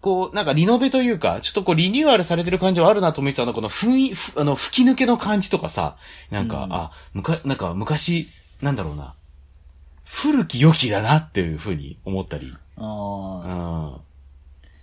[0.00, 5.96] こう、なんかリノベというか、ちょっとこうリニューアルされてる感じはあるなと思ってたの、この雰囲、ふあの、吹き抜けの感じとかさ、
[6.30, 8.28] なんか、あ、むか、なんか昔、
[8.62, 9.14] なんだろうな、
[10.04, 14.00] 古き良きだなっていうふうに思ったり、あうん、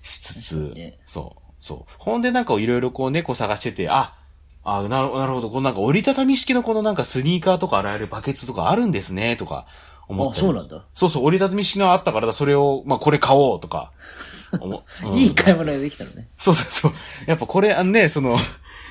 [0.03, 0.99] しつつ、ね。
[1.07, 1.93] そう、そう。
[1.97, 4.15] ほんでなんかいろいろこう猫探してて、あ、
[4.63, 9.65] あ、なるなるほど、このなんか折りたたみ式のこのなんかスニーカーとか洗えるバケツとかあるんですね、とか
[10.07, 10.27] 思あ。
[10.27, 10.47] あ、ったり。
[10.47, 10.85] そうなんだ。
[10.93, 13.91] そうそう、折りたたみ式のあったからだ、それを、まあこれ買おうとか、
[14.59, 16.29] 思うんいい買い物ができたのね。
[16.37, 16.93] そうそうそう。
[17.25, 18.37] やっぱこれ、あのね、その、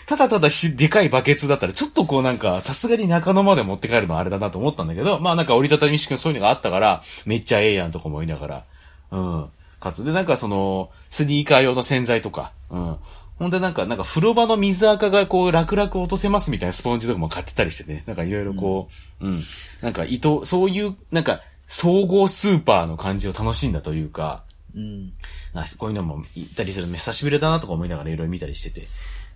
[0.06, 8.64] ただただひでかいバケツだったら、ちょっとこうなんか、さすがに中野まで持って帰るのはあれだなと思ったんだけど、まあなんか折りたたみ式のそういうのがあったから、めっちゃええやんとか思いながら、
[9.10, 9.46] うん。
[9.80, 12.96] かつ、でなんかその、スニーカー用の洗剤とか、うん。
[13.38, 18.02] ほんでなんか、なんか風呂場の水垢がこう楽々落とせますみたいなスポンジとかも買ってたりしてね。
[18.06, 18.88] なんかいろいろこ
[19.20, 19.40] う、うん、
[19.82, 24.44] なんか糸、そういう、なんか、総合スーパーの感じを楽しんだというか、
[24.74, 25.12] うん。
[25.52, 28.86] なこういうのも行ったりするの久しぶりだなとか思いながらいろいろ見たりしてて。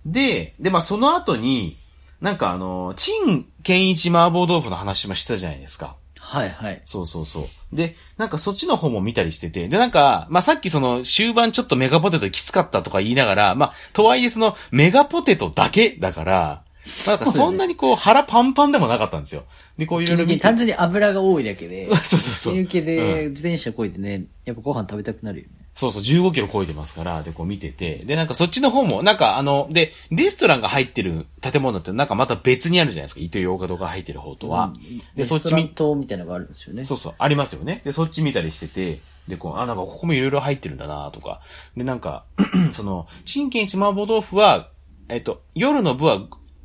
[0.05, 1.77] で、で、まあその後に、
[2.21, 5.95] なんかあの、陳健一麻婆豆腐の話もしたじゃないですか。
[6.31, 6.81] はいはい。
[6.85, 7.75] そうそうそう。
[7.75, 16.63] で、なんかそっちの方も見たりしてて、で、なんか、まあさっきその終盤ちょっとメガポテトきつかったとか言いながら、まあ、とはいえそのメガポテトだけだから、
[17.05, 19.43] まあなんかそんなにこう腹パンパンでもなかったんですよ。
[19.77, 20.37] で、こういろいろ。
[20.37, 22.55] 単純に油が多いだけで、 そうそうそう。
[22.55, 25.60] 抜けでうん自転車こいでね、やっぱご飯食べたくなるよね。
[25.75, 34.73] そうそう、15キロ超えてますから、で、こう見てて、で、なんかそっちの方も、なんかあの、で、レストランが入ってる建物ってなんかまた別にあるじゃないですか、糸洋華堂が入ってる方とは。
[35.15, 36.85] で、レストランそっち見、島みたいなのがあるんですよね。
[36.85, 37.81] そうそう、ありますよね。
[37.85, 41.41] で、そっち見たりしてて、で、こう、あ、なんかここもいろいろ入ってるんだなとか。
[41.77, 42.25] で、なんか、
[42.73, 44.69] その、陳建一麻婆豆腐は、
[45.09, 46.21] えっと、夜の部は、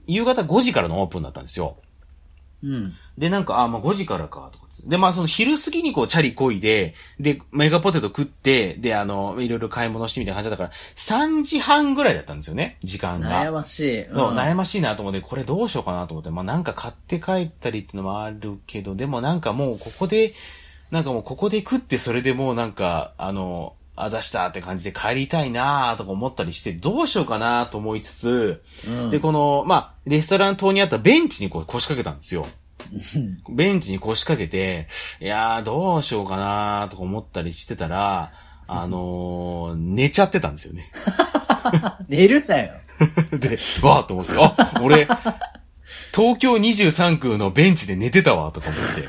[0.06, 1.76] 夕方5時からのオープンだったんですよ。
[2.62, 2.94] うん。
[3.18, 4.65] で、なんか、あ、まあ5時からか、とか。
[4.84, 13.44] で、まあその昼過ぎにこう、チャリこいで、で、メガポテト食って、で、あの、いろいろ買い物してみたいな感じだったから、3時半ぐらいだったんですよね、時間が。
[13.44, 14.02] 悩ましい。
[14.02, 20.34] うん悩ましいなと思って、これどうしようかなと思って、まあなんか買って帰ったりってのもあるけど、でもなんかもうここで、
[20.90, 32.46] なんかもうここで食ってそれでもうなんか、あの、あざしたって感じで帰りたいなとか思ったりして、どうしようかなと思いつつ、うんで、この、まあ、レストラン島にあったベンチにこう腰掛けたんですよ。
[33.50, 34.88] ベンチに腰掛けて、
[35.20, 38.32] いやーどうしようかなとか思ったりしてたら、
[38.68, 40.90] あのー寝ちゃってたんですよね。
[42.08, 42.72] 寝るなよ。
[43.38, 43.50] で、
[43.82, 45.06] わーと思って、あ、俺、
[46.14, 49.02] 東京23区のベンチで寝てたわ、とか思って。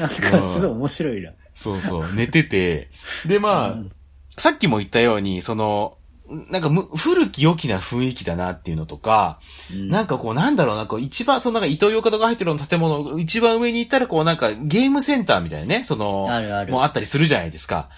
[0.02, 1.30] なんかすごい面白いな。
[1.54, 2.90] そうそう、寝てて。
[3.26, 5.98] で、まあ、さっきも言ったように、その、
[6.28, 9.38] なんかむ、古き良きな雰囲気だなっていうのとか、
[9.72, 16.72] なんかこう、なんだろうな、こう、一番、そのなんか、伊東洋華堂が入ってる建物、一番上に行ったら、こう、なんか、ゲームセンターみたいなね、その、あるある。
[16.72, 17.88] もうあったりするじゃないですか。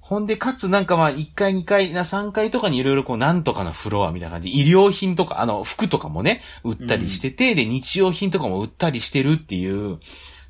[0.00, 9.98] ほんで、かつなんかまあ、1階、2階、な3階とかにいろいろこう、なんとかのフロアみたいな感じ、医療品とか、あの、服とかもね、売ったりしてて、で、日用品とかも売ったりしてるっていう、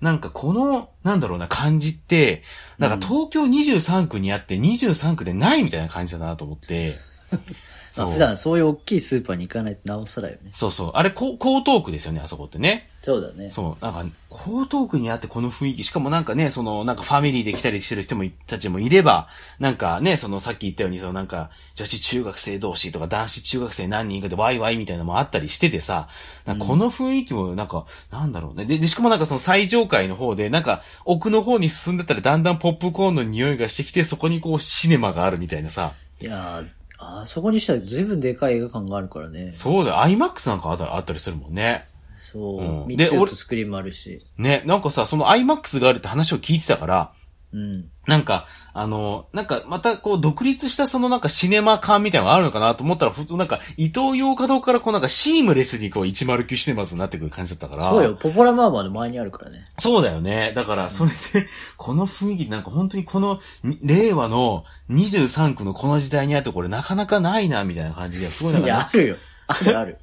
[0.00, 2.42] なんかこの、なんだろうな、感じって、
[2.78, 6.96] なんか東京23区にあって23区でないみたいな感じだなと思って。
[7.96, 10.50] まあ普段そういう大きいスーパーに行かないとなおさらよね。
[10.52, 10.90] そうそう。
[10.94, 12.88] あれ、こう江東区ですよね、あそこってね。
[13.02, 13.50] そうだね。
[13.50, 13.84] そう。
[13.84, 19.28] なんか、江東区にあってこの雰囲気、しかもなんかね、その、なんかファミリーで来たりしてる人もい、たちもいれば、
[19.58, 26.08] なんかね、そのさっき言ったように、そのなんか、女子中学生同士とか男子中学生何人かでワイワイみたいなのもあったりしててさ、
[26.46, 28.64] この雰囲気もなんか、なんだろうね。
[28.64, 35.92] で、で、しかもなんかその最上階の方で、なんか奥の方に進んでたらだんだんポップコーンの匂いがしてきて、そこにこうシネマがあるみたいなさ。
[36.20, 39.52] いやーあそこにしたら随分でかい映画館があるからね。
[39.52, 41.86] そうだよ、IMAX なんかあったあったりするもんね。
[42.18, 42.92] そうう。
[42.92, 44.24] んで俺とスクリーンもあるし。
[44.38, 47.12] ね、なんかさ、その IMAX があるって話を聞いてたから、
[47.52, 47.90] うん。
[48.06, 57.88] なんか、あの、なんか、また、こう、独立したそのなんかシネマ館みたいなのがあるのかなと思ったら、ふとなんか、伊東洋華堂からこうなんかシームレスにこう、109シネマズになってくる感じだったから。
[57.90, 58.14] そうよ。。
[58.14, 59.64] ポポラマーマーの前にあるからね。
[59.78, 60.52] そうだよね。
[60.56, 61.46] だから、それで、
[61.76, 69.16] この雰囲気、なんか本当にこの、に令和の23区のこの時代にあって、これなかなかないな、みたいな感じで、すごいなんいや、かあるよ。
[69.46, 69.98] あるある。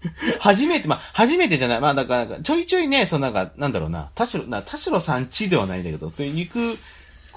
[0.38, 1.80] 初めて、まあ、初めてじゃない。
[1.80, 6.78] まあ、だから、なんかちょいちょいね、そのなんか、なんだろうな、田代、な、田代さんちではないんだけど、そういう行く、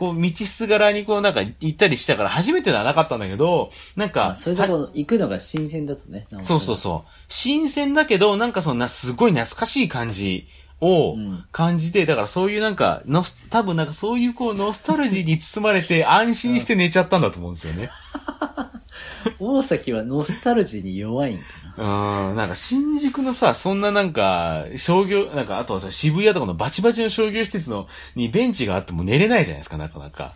[0.02, 6.26] こう、道すがらにこう、なんか行ったりしたから、初めてではなかったんだけど、なんか、まあ、そういうとこ行くのが新鮮だとね。
[6.42, 7.10] そうそうそう。
[7.28, 10.48] 新鮮だけど、なんかそんな、すごい懐かしい感じ
[10.80, 17.92] をん感じて、だからそういうなんか、のす、多分なんかそういうこう、ノスタルジーに包まれて安心して寝ちゃったんだと思うんですよね。
[19.40, 21.44] 大崎はノスタルジーに弱いんか
[21.78, 30.34] なうん、なんか新宿のさ、そんななんか、商業、なんかあとはさ、渋谷とかのバチバチの商業施設の、にベンチがあっても寝れないじゃないですか、なかなか。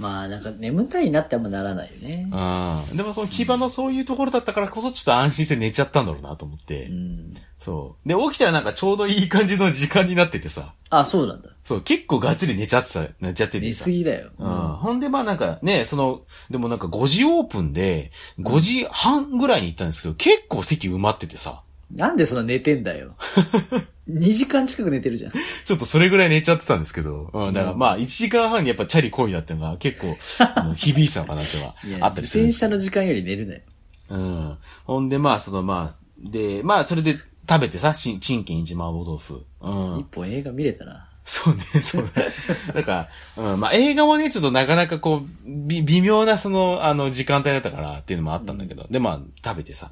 [0.00, 0.08] な。
[0.08, 2.28] まあ、なんか眠たいなってあんまならないよね。
[2.30, 2.96] うん。
[2.96, 6.86] でもその木場のそういうところだったからこそちょっと安心して寝ちゃったんだろうなと思って。
[6.86, 7.34] うん。
[7.58, 8.08] そう。
[8.08, 10.74] で、起きたらなんかちょうどいい感じの時間になっててさ。
[10.90, 11.50] あ、そうなんだ。
[11.64, 14.30] そう、結構がっつり寝ちゃってた、寝ちゃってて寝さすぎだよ。
[14.38, 14.48] うん。
[14.76, 23.14] ほんで、まあなんかね、その、でもなんか5時オープンで、5時半ぐらいに行ったんですけど、結構席埋まっててさ、なんでそんな寝てんだよ。
[24.08, 25.32] 2時間近く寝てるじゃん。
[25.32, 30.16] ちょっとそれぐらい寝ちゃってたんですけど、うん、だからまあ1時間半にやっぱチャリこいだってのが結構、
[30.54, 32.44] あの響いてたのかなってはあったり自するすけど。
[32.44, 33.60] 転車の時間より寝るなよ。
[34.08, 34.58] うん。
[34.84, 37.16] ほんでまあ、そのまあ、で、まあそれで
[37.48, 39.44] 食べてさ、しチンキン一麻婆豆腐。
[39.60, 40.06] うん一。
[40.14, 41.08] 本映画見れたな。
[41.24, 42.10] そうね、そうね。
[42.72, 49.90] だから、うん、まあ映画はね、ちょっとなかなかこう、び微妙なその、あの、時間帯だったからっていうのもあったんだけど、で、まあ食べてさ、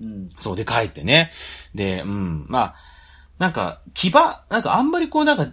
[0.00, 0.28] うん。
[0.38, 1.32] そうで帰ってね。
[1.74, 2.74] で、うん、まあ、
[3.38, 5.48] なんか、牙、なんかあんまりこうなんか、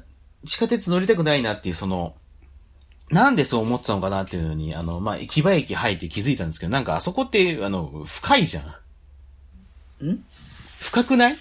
[0.46, 2.16] 地下鉄乗りたくないなっていうその、
[3.10, 8.62] なんでそう思ってたのかなっていうのに、あの、まあ、木場駅入って気づいたんですけど、なんかあそこって、あの、深いじゃ
[10.02, 10.06] ん。
[10.06, 10.24] ん？
[10.80, 11.36] 深くない？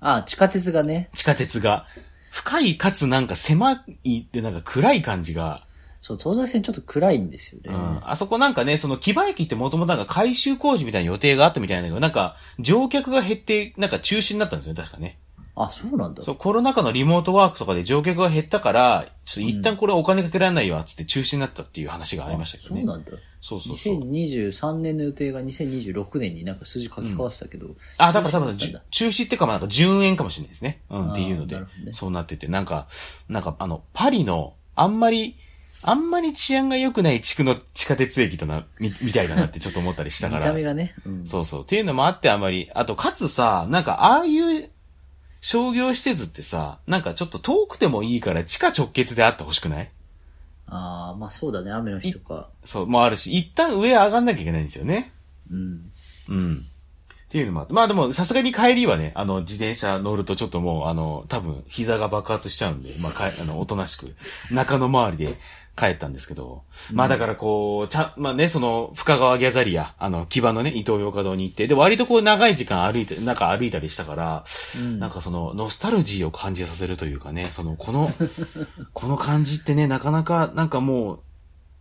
[0.00, 1.08] あ、地下鉄がね。
[1.14, 1.86] 地下鉄が。
[2.30, 5.64] 深いかつなんか狭いってなんか暗い感じが、
[6.00, 7.74] そう、東西線ちょっと暗いんですよね。
[7.74, 8.00] うん。
[8.02, 15.18] あそこなんかね、その木場駅ってもともとなんか改修工事みたいな予定があったみたいなんだけど、なんか乗客が減って、なんか中止になったんですよね、確かね。
[15.56, 16.22] あ、そうなんだ。
[16.22, 22.82] そう、コロナ禍のリモートワークとかで乗客が減ったから、ちょっと一旦これお金かけられないわ、つって中止になったっていう話がありましたけどね。
[22.82, 23.12] そうなんだ。
[23.42, 23.96] そうそうそう。
[23.96, 27.68] 2023年の予定が2026年になんか数字書き換わってたけど。
[27.98, 30.82] あ、だから多分、中止ってか、まあなんか順延かもしれないですね。
[30.88, 32.86] うん、っていうのでねそうなってて、なんか、
[33.28, 35.36] なんかあの、パリの、あんまり、
[35.82, 40.52] あんまり治安が良くない地区の地下鉄駅だな、み、みたいだなってちょっと思ったりしたから見た。
[40.52, 40.94] 目がね。
[41.06, 41.26] うん。
[41.26, 41.62] そうそう。
[41.62, 44.70] っていうのもあってあまり、あと、かつさ、なんか、ああいう
[45.40, 49.90] 商業施設ってさ、なんかちょっと遠くてもいいから地下直結であってほしくない？
[50.66, 52.48] ああ、まあそうだね、雨の日とか。
[52.64, 55.12] そう、もあるし、一旦上上がんなきゃいけないんですよね。
[55.50, 55.90] うん。
[56.28, 56.66] うん。
[57.26, 57.72] っていうのもあって。
[57.72, 64.14] まあでも、さすがに帰りはね、あの、自転車乗るとちょっともう、あの、多分、膝が爆発しちゃうんで、まあ、かえ、あの、おとなしく、
[64.50, 65.36] 中野周りで
[65.76, 66.62] 帰ったんですけど、
[66.92, 74.44] まあだからこう、ちゃ、まあね、その、深川ギャザリア、あの、木場のね、伊東洋華堂に行って、で、割とこう、長い時間歩いて、なんか歩いたりしたから、
[74.78, 74.98] うん。
[74.98, 78.12] なんかその、ノスタルジーを感じさせるというかね、その、この、
[78.92, 81.20] この感じってね、なかなか、なんかもう、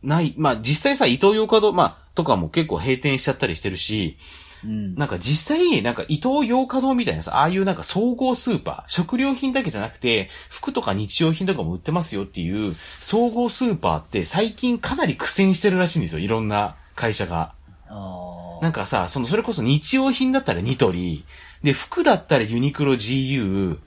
[0.01, 4.17] ない、まあ実際さ、伊東洋華堂、まあ、とかも結構閉店しちゃったりしてるし、
[4.63, 4.95] うん。
[4.95, 17.53] なんか実際、なんか伊東洋華堂みたいなさ、ああいうなんか総合スーパー、食料品だけじゃなくて、服とか日用品とかも売ってますよっていう、総合スーパーって最近かなり苦戦してるらしいんですよ、いろんな会社が。
[17.87, 21.23] あなんかさ、その、それこそ日用品だったらニトリ、
[21.63, 23.79] で、服だったらユニクロ GU、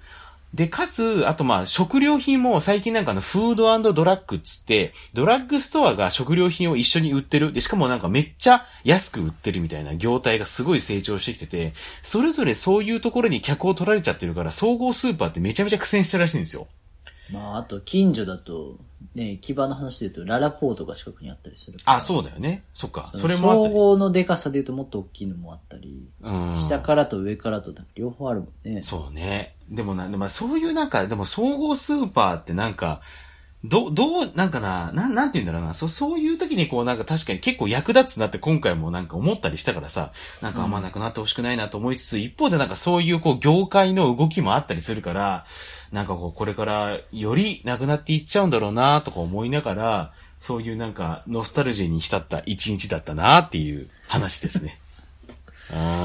[0.54, 7.52] で、かつ、あとまあ、食料品も最近なんかの、フードドラッグっつって、ドラッグストアが食料品を一緒に売ってる。
[7.52, 11.72] で、しかもなんかめっちゃ安く売ってるみたいな業態がすごい成長してきてて、
[12.02, 16.66] それぞれそういうところに客を取られちゃってるから、総合スーパーってめちゃめちゃ苦戦してるらしいんですよ。
[17.32, 17.42] あ。
[17.42, 18.78] まあ、あと、近所だと、
[19.14, 21.96] ね、木場の話で言うと、ララポートが近くにあったりするから。
[21.98, 22.64] あ、そうだよね。
[22.72, 23.10] そっか。
[23.12, 23.74] そそれもあったり。
[23.74, 26.58] 総合のデカさで言うともっと大きいのもあったり、うん。
[26.58, 28.82] 下からと上からと両方あるもんね。
[28.82, 29.56] そうね。
[29.68, 33.02] でもな、でもそういうなんか、でも総合スーパーってなんか、
[33.64, 45.46] ど、どう、なんかな、なん、なんて言うんだろうな、そ、そういう時にこうなんか確かに結構役立つなって今回もなんか思ったりしたからさ、なんかあんまなくなってほしくないなと思いつつ、一方でなんかそういうこう業界の動きもあったりするから、
[45.92, 54.76] なんかこうこれからよりなくなっていっちゃうんだろうなとか思いながら、そういうなんかノスタルジーに浸った一日だったなっていう話ですね。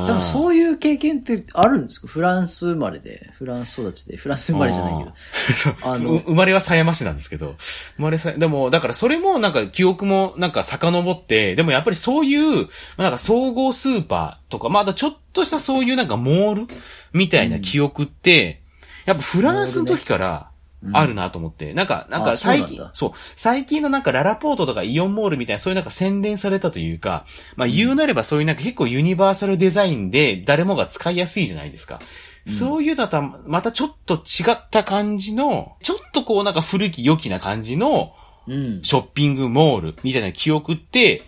[0.05, 2.07] でもそういう経験ってあるんですか？
[2.07, 5.89] フランス生まれで、フランス育ちで、フランス生まれじゃないけど。
[5.89, 6.19] あの う。
[6.19, 7.55] 生まれは狭山市なんですけど、
[7.97, 16.67] 生まれさ、でも、だからそれもなんか記憶もなんか遡って、でもやっぱりそういう、なんか総合スーパーとか、まだちょっとしたそういうなんかモール
[17.11, 18.61] みたいな記憶って、
[19.05, 20.49] やっぱフランスの時から
[20.93, 27.25] あるなと思って、なんか、なんかなんだ最近、そう、最近のなんかララポートとかイオンモールみたいなそういうなんか洗練されたというか、
[27.55, 31.99] まあ言うなればそういうなんか結構ユニバーサルデザインで誰もが使いやすいじゃないですか。
[32.47, 38.13] そういうのとはまたちょっと違った感じの、ちょっとこうなんか古き良きな感じの
[38.49, 38.81] うん。
[38.81, 41.23] ショッピングモールみたいな記憶って、や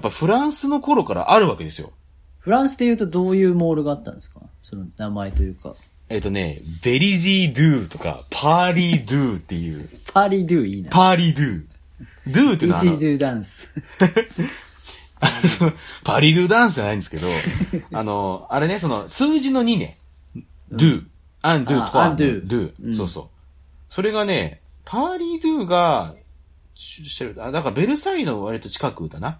[0.00, 1.92] っぱフランスの頃からあるわけですよ。
[2.38, 4.40] フランスで言うとどういうモールがあったんですか？
[4.62, 5.74] その名前というか。
[6.12, 10.90] えっ、とね、ベリジードゥとか、パーリードゥっていう、パーリードゥいいな。
[10.90, 11.64] パーリードゥ。
[12.26, 13.82] ドゥっていうのはあドゥダンス。
[15.20, 15.30] あ
[15.64, 15.72] の
[16.04, 17.26] パリドゥダンスじゃないんですけど、
[17.94, 19.96] あの、あれね、その、数字の2ね。
[20.70, 21.06] do,
[21.40, 23.24] and do あとは、and do do、うんそうそう。
[23.88, 26.14] それがね、パーリードゥが、
[26.74, 29.38] ししてる、あ、だからベルサイユの割と近くだな。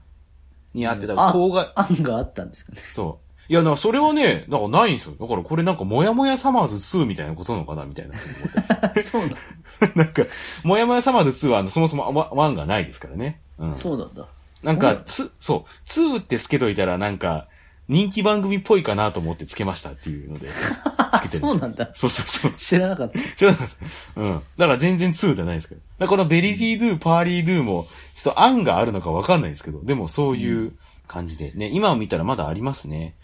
[0.73, 2.81] にあってた、あ郊外、案があったんですかね。
[2.81, 3.22] そう。
[3.49, 5.15] いや、だからそれはね、だからないんですよ。
[5.19, 8.15] だからこれなんか、もやもやサマーズ2みたいなことなのかなみたいな。
[9.03, 9.37] そうだ。
[9.95, 10.23] なんか、
[10.65, 13.41] モヤモヤさまぁ〜ず2はあのそもそも1がないですからね。
[13.59, 13.75] うん。
[13.75, 14.27] そうなんだ。
[14.63, 17.49] なんか、つ、そう、2ってつけといたらなんか、
[17.89, 20.47] 人気番組っぽいかなと思ってつけましたっていうので、
[21.19, 22.53] つけてるそうなんだそうそうそう。
[22.53, 23.19] 知らなかった。
[23.37, 23.69] 知らなかっ
[24.15, 24.21] た。
[24.21, 24.43] うん。
[24.57, 25.81] だから全然2じゃないですけど。
[25.81, 30.73] だからこのベリジードゥ、パーリードゥも、ちょっと案があるのかわかんないですけど、でもそういう
[31.09, 31.53] 感じで。
[31.53, 33.15] ね、今を見たらまだありますね。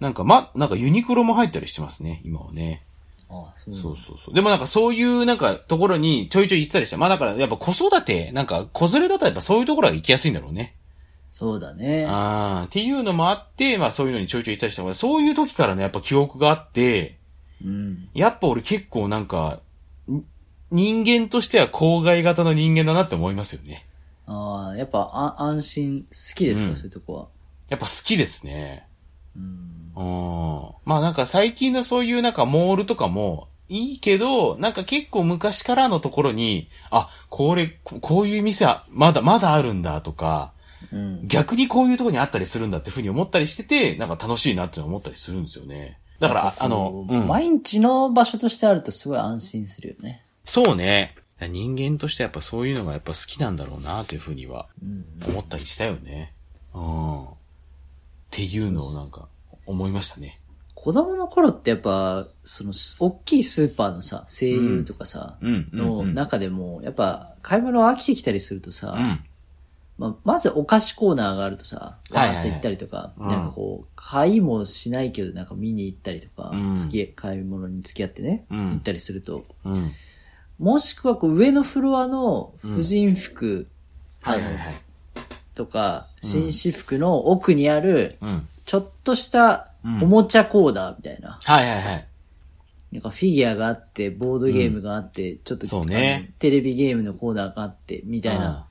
[0.00, 2.82] なんか、ま、なんかユニクロも入ったりしてますね、今はね。
[3.28, 4.34] あそうそうそうそう。
[4.34, 10.76] でもなんかそういうなんかところにちょいちょい行ってたりして、まあだからやっぱ子育て、なんか子連れだったらやっぱそういうところが行きやすいんだろうね。
[11.32, 12.06] そうだね。
[12.06, 17.18] ああ、っていうのもあって、まあそういうのにちょいちょい行ったりしたそういう時からね、やっぱ記憶があって、
[17.64, 18.08] うん。
[18.14, 19.60] やっぱ俺結構なんか、
[20.08, 20.22] ん
[20.70, 23.86] 人間としては郊外型の人間だなって思いますよね。
[24.26, 27.26] ああ、やっぱあ安心、好きですか、うんそういうとこは？
[27.68, 28.86] やっぱ好きですね。
[29.36, 29.92] うん。
[29.96, 30.70] うん。
[30.84, 40.52] まあなんか最近のそういうなんかモールとかもいいけど、なんか結構昔からのところに、あ、これ、ここういう店はまだ、まだあるんだとか、
[40.92, 41.26] うん。
[41.26, 45.98] 逆にこういうところにあったりするんだってふうに思ったりしてて、なんか楽しいなって思ったりするんですよね。
[46.20, 47.26] だから、ああの、うん。
[47.26, 50.22] 毎日の場所としてあるとすごい安心するよね。
[50.44, 51.16] そうね。
[51.40, 54.68] 人間としてやっぱそういうのがやっぱ好きなんだろうなというふうには
[55.28, 56.32] 思ったりしたよね。
[56.72, 57.26] うん。
[58.26, 59.28] っていうのをなんか
[59.66, 60.40] 思いましたね。
[60.74, 65.68] 子供の頃ってやっぱ、その、す大きいスーパーのさ、声優とかさ、うん。
[65.72, 69.20] の中でも、やっぱ、買い物飽きてきたりするとさ、うん。
[69.98, 72.36] まあ、まずお菓子コーナーがあるとさ、はいはいはい。
[72.36, 73.28] わーって行ったりとか、うん。
[73.28, 76.76] なんかこう、買いもしないけど、なんか見に行ったりとか、うん。
[76.76, 78.70] 付き買い物に付き合ってね、うん。
[78.72, 79.92] 行ったりすると、うん。
[80.58, 83.66] もしくはこう上のフロアの婦人服
[84.22, 84.74] はいはいはい。
[85.56, 88.48] とか、紳士服の奥にある、うん。
[88.66, 91.38] ちょっとしたおもちゃコーナーみたいな。
[91.42, 92.08] はいはいはい。
[92.92, 98.66] なんかフィギュアがあって、ボードゲームがあって、ちょっとそうねあのテレビゲームのコーナーがあって、みたいな。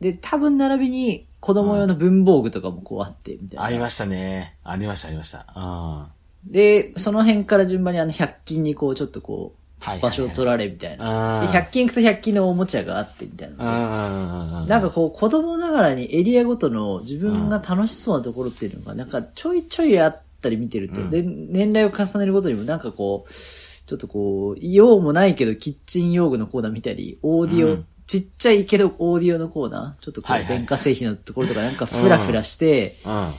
[0.00, 3.64] で、多分並びに子供用の文房具とかもこうあって、みたいな。
[3.64, 4.56] ありましたね。
[4.62, 5.46] ありましたありました。
[5.56, 5.60] う
[6.48, 6.52] ん。
[6.52, 9.59] で、その辺から順番にあの100均にこうちょっとこう、
[10.00, 11.40] 場所を取られみたいな。
[11.40, 14.64] うんで、100均行くと100均のおもちゃがあってみたいうんな。
[14.68, 21.10] なんかこう子供ながらにエリアごとの自分が楽しそうなところっていうのがなんかちょいちょいあっったり見てると、うん。
[21.10, 27.86] で、年代を重ねるごとにもなんかこう、ちょっとこう、用もないけどキッチン用具のコーナー見たり、オーディオ、うん。
[28.06, 33.30] ちっちゃいけどオーディオのコーナーちょっとこう、電化製品のところとかなんかフラフラして、うん。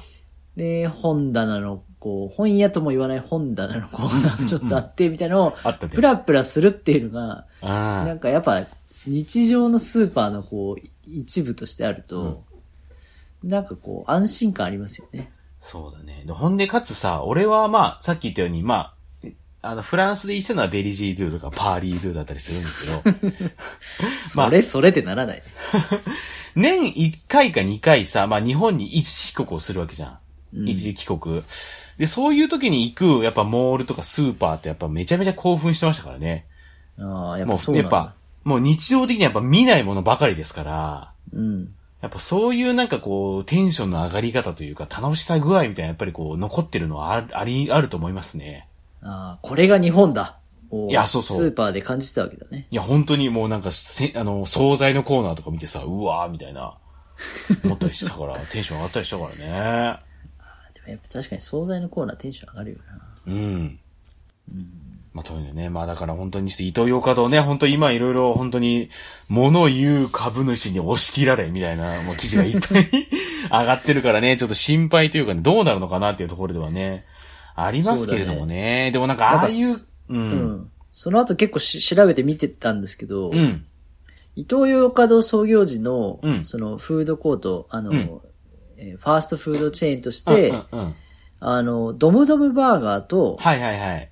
[0.55, 5.53] で、本棚の、こう、本屋とも言わない本棚のコーナーがちょっとあって、みたいなのを
[5.93, 8.61] プラプラするっていうのが、あなんかやっぱ、
[9.05, 12.43] 日常のスーパーのこう、一部としてあると、
[13.43, 15.31] なんかこう、安心感ありますよね。
[15.61, 16.23] そうだね。
[16.25, 18.93] でほんで、かつさ、俺はまあ、さっき言ったように、まあ、
[19.61, 22.93] あの、フランスで言ってたのはベリジードゥとかパーリードゥだったりするんですけど、
[24.35, 25.43] ま あそれ、それってならない。
[26.55, 30.19] 年1回か2回さ、まあ日本に一時帰国をするわけじゃ
[30.53, 30.67] ん。
[30.67, 31.43] 一時帰国。
[32.01, 36.47] で、そういう時に行く、やっぱモールとかスーパーってやっぱめちゃめちゃ興奮してましたからね。
[36.97, 37.77] ああ、やっぱそう。
[37.77, 41.75] やっぱ、もう日常的にやっぱ見ないものばかりですから、うん。
[42.01, 48.67] やっぱそういうなんかこう、テンションの上がり方というか、楽しさ具合みたいなやっぱりこう、残ってるのはあり、あると思いますね。
[49.03, 50.39] ああ、これが日本だ。
[50.71, 52.65] こいやそうそうスーパーで感じてたわけだね。
[52.71, 56.79] いや、本当にもうなんかせ、あの、惣菜のコーナーとか見てさ、うわーみたいな、
[57.63, 60.10] 思ったりしたから、 テンション上がったりしたからね。
[60.91, 62.77] やっぱ確かに惣菜のコーナーテンション上がるよ
[63.25, 63.33] な。
[63.33, 63.79] うん。
[65.13, 65.69] まあ、というのね。
[65.69, 68.89] まあ、だから本当にして、伊藤洋華堂ね、本当に今いろいろ本当に、
[69.27, 72.89] 物言う株主に押し切られ、みたいな、もう記事がいっぱい
[73.51, 77.05] 上がってるからね、 ちょっと心配というかね、どうなるのかなっていうところではね、
[77.55, 78.91] ありますけれどもね。
[78.91, 79.77] でもなんか、ああいう、う。
[80.09, 80.71] うんん。
[80.91, 83.65] その後結構し調べて見てたんですけど、うん。
[84.37, 88.21] 伊東洋華堂創業時の、うんそのフードコート、あの、うん
[88.81, 90.95] えーファーストフードチェーンとしうんて、うんうん。
[91.39, 94.09] あの、ドムドムバーガーと、はいはいはい。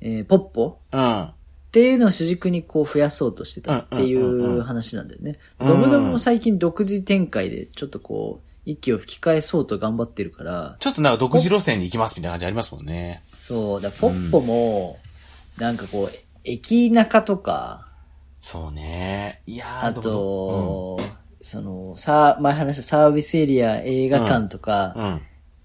[0.00, 1.22] えーポッポうん。
[1.24, 1.34] っ
[1.72, 5.38] ていうのを主軸にこう増やそうとしてたっていうんうんうんううん話なんだよね。
[5.58, 13.22] うんドムドムも最近独自展開でちょっとこう、息を吹き返そうと頑張ってるから、ちょっとなんか独自路線に行きますみたいな感じありますもんね。
[13.34, 14.98] そう、だポッポも、
[15.58, 17.88] なんかこう、駅中とか、
[18.40, 19.42] そうね。
[19.46, 21.00] いやーあでもと、
[21.42, 25.20] その、さ、前話したサービスエリア映画館とか、うん。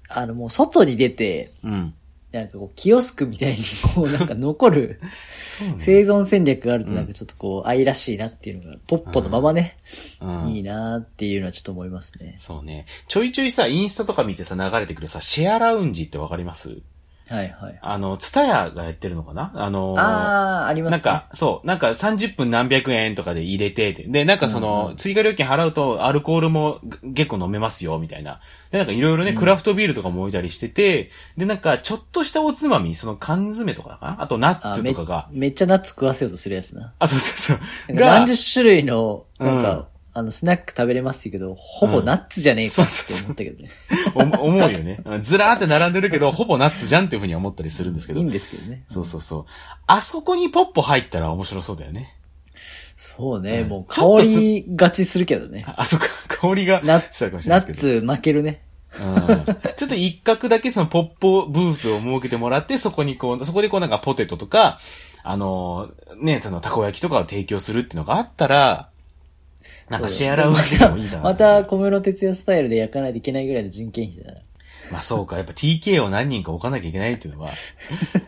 [0.09, 1.93] あのもう外に出て、うん。
[2.31, 3.57] なんかこう、キオスクみたいに
[3.95, 5.09] こう、 なんか残るね。
[5.79, 9.77] 生存戦略があるとなんかちょっとこう、愛らしいなっていうのが、ポッポのままね、
[10.21, 12.35] うんいいなっていうのはちょっと思いますね。
[12.39, 12.85] そうね。
[13.07, 16.77] ちょいちょいさ、インスタとか見てさ、流れてくるさ、シェアラウンジってわかります？
[17.29, 17.79] はいはい。
[17.81, 19.51] あの、ツタヤがやってるのかな？
[19.55, 20.97] あのーあー、ありますね。
[21.11, 28.39] なんか、そう、なんか30分何百円とかで入れてて、で、なんかその、うんうん追加料金払うとアルコールもぐ結構飲めますよ、みたいな。
[28.71, 36.93] で、なんかいろいろね、クラフトビールとかも置いたりしてて、で、なんかちょっとしたおつまみ、その缶詰とかかなあとナッあめツとかが、めっちゃナッツ食わせようとするやつな。
[36.99, 37.63] あ、そうそうそ
[37.93, 37.95] う。
[37.95, 39.85] 何十種類の、なんか、うん
[40.17, 42.91] あの、スナック食べれますって言うけど、ほぼナッツじゃねえかって
[43.23, 43.69] 思ったけどね。
[44.15, 44.99] お 思うよね。
[45.21, 48.31] ずらーって並んでるけど、ほぼナッツじゃんっていうふうには思ったりするんですけどいいん。
[48.31, 48.83] ですけどね。
[48.89, 49.45] そうそうそう。
[49.85, 52.15] あそこにポッポ入ったら面白そうだよね。
[52.95, 55.63] そうね、うんもう香りがちするけどね。
[55.77, 56.81] あ、そっか、香りが。
[56.81, 58.61] ナッツ負けるね。
[58.99, 59.45] うん
[59.75, 64.79] ちょっと一角だけそのポッポブースを設けてもらって、そこにこう、そこでこうなんかポテトとか、
[65.21, 68.89] あのーね、そのたこ焼きとかを提供するっていうのがあったら、
[69.89, 71.23] なんかシェアラウンジでもいいかな。
[71.23, 74.39] また、小室哲也スタイルで焼かないといけないぐらいの人件費だな。
[74.91, 77.49] まあそうか、やっぱ TK を何人か置かなきゃいけないっていうのは、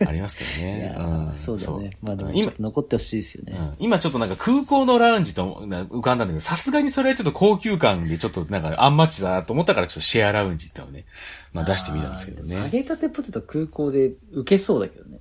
[0.06, 0.92] ありますけどいね。
[0.94, 1.96] やうんーそうだね。
[2.02, 3.54] まあでも、今残ってほしいですよね。
[3.58, 11.06] うん今ちょっとなんか空港のラウンジとな浮かんだんだけど、さすがにそれはちょっと高級感でちょっとなんかアンマッチだなと思ったからちょっとシェアラウンジってのをね、
[11.54, 12.70] まあ出してみたんですけどあーでも揚ね。
[12.72, 15.19] げたてポテト空港で受けそうだけどね。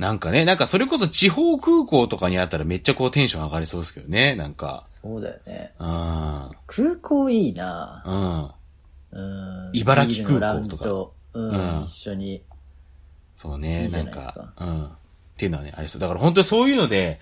[0.00, 4.86] なんかね、なんかそれこそ地方空港とかにあったらめっちゃこうテンション上がりそうですけどね、なんか。
[5.02, 5.74] そうだよね。
[5.78, 6.50] うん。
[6.66, 8.02] 空港いいな
[9.12, 9.68] うん。
[9.68, 9.70] うん。
[9.74, 12.42] 茨城空港とかと、うん、うん一緒に。
[13.36, 14.90] そうね、いいじなんか、うん。
[15.40, 16.00] っていうのはね、ありそう。
[16.02, 17.18] だから本当にそういうので、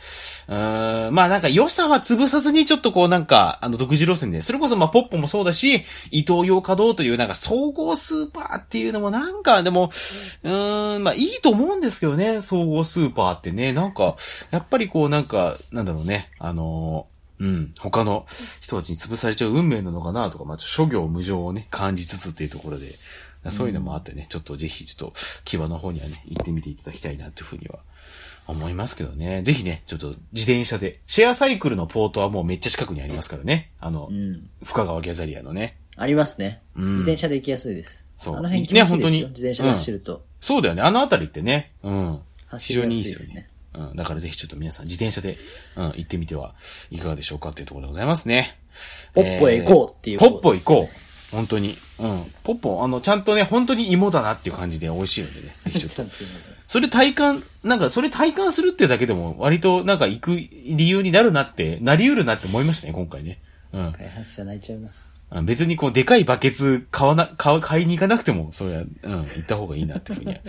[0.48, 9.92] うーん、まあなんか良さは潰さずにちょっとこうなんか、あの独自路線で、それこそまあポッポもそうだし、伊東洋華堂というなんか総合スーパーっていうのもなんかでも、
[10.42, 14.16] うーん、まあいいと思うんですけどね、総合スーパーってね、なんか、
[14.50, 17.72] やっぱりこうなんか、なんだろうね、あのーうん。
[17.78, 18.26] 他の
[18.60, 22.88] 人たちに潰されちゃう運命なのかなとか、まあ、諸行無常をね、感じつつっていうところで、
[23.50, 25.14] そういうのもあってね、ちょっとぜひ、ちょっと、
[25.44, 27.78] 木場の方にはね、行ってみていただきたいなというふうには
[28.48, 29.42] 思いますけどね。
[29.42, 33.70] ぜひね、ちょっと自転車で、シェアサイクルのポートはもうめっちゃ近くにありますからね。
[33.78, 34.48] あの、うん。
[34.64, 35.76] 深川ギャザリアのね。
[35.96, 36.62] ありますね。
[36.76, 38.06] うん自転車で行きやすいです。
[38.16, 38.96] そうあの辺気持ちいいですよ。
[38.96, 40.24] ね本当に自転車で走ると。
[40.40, 40.82] そうだよね。
[40.82, 42.20] あのあたりってね、うん。
[42.58, 43.48] 非常走りやすいでにいいですすよねね。
[43.74, 43.96] うん。
[43.96, 45.36] だからぜひちょっと皆さん自転車で、
[45.76, 46.54] うん、行ってみては
[46.90, 48.58] いかがでしょうかっていうところでございますね。
[49.12, 51.07] ポッポへ行こうっていうえーポッポ行こう。
[51.30, 51.76] 本当に。
[51.98, 52.24] うん。
[52.42, 55.52] ポッポ、あの、ちゃんとね、本当に芋だなっていう感じで美味しいので ね。
[56.66, 63.40] それ体感、なんかそれ体感するっていうだけでも割となんか行く理由になるなって、なり得るなって思いましたね、今回ね。
[63.72, 63.92] うん。
[63.92, 64.88] 開発者泣いちゃうな。
[65.30, 70.40] あ別にこう、でかいバケツ買わな、買わ、買いに行かなくても、それは、うん、行った方がいいなっていうふうには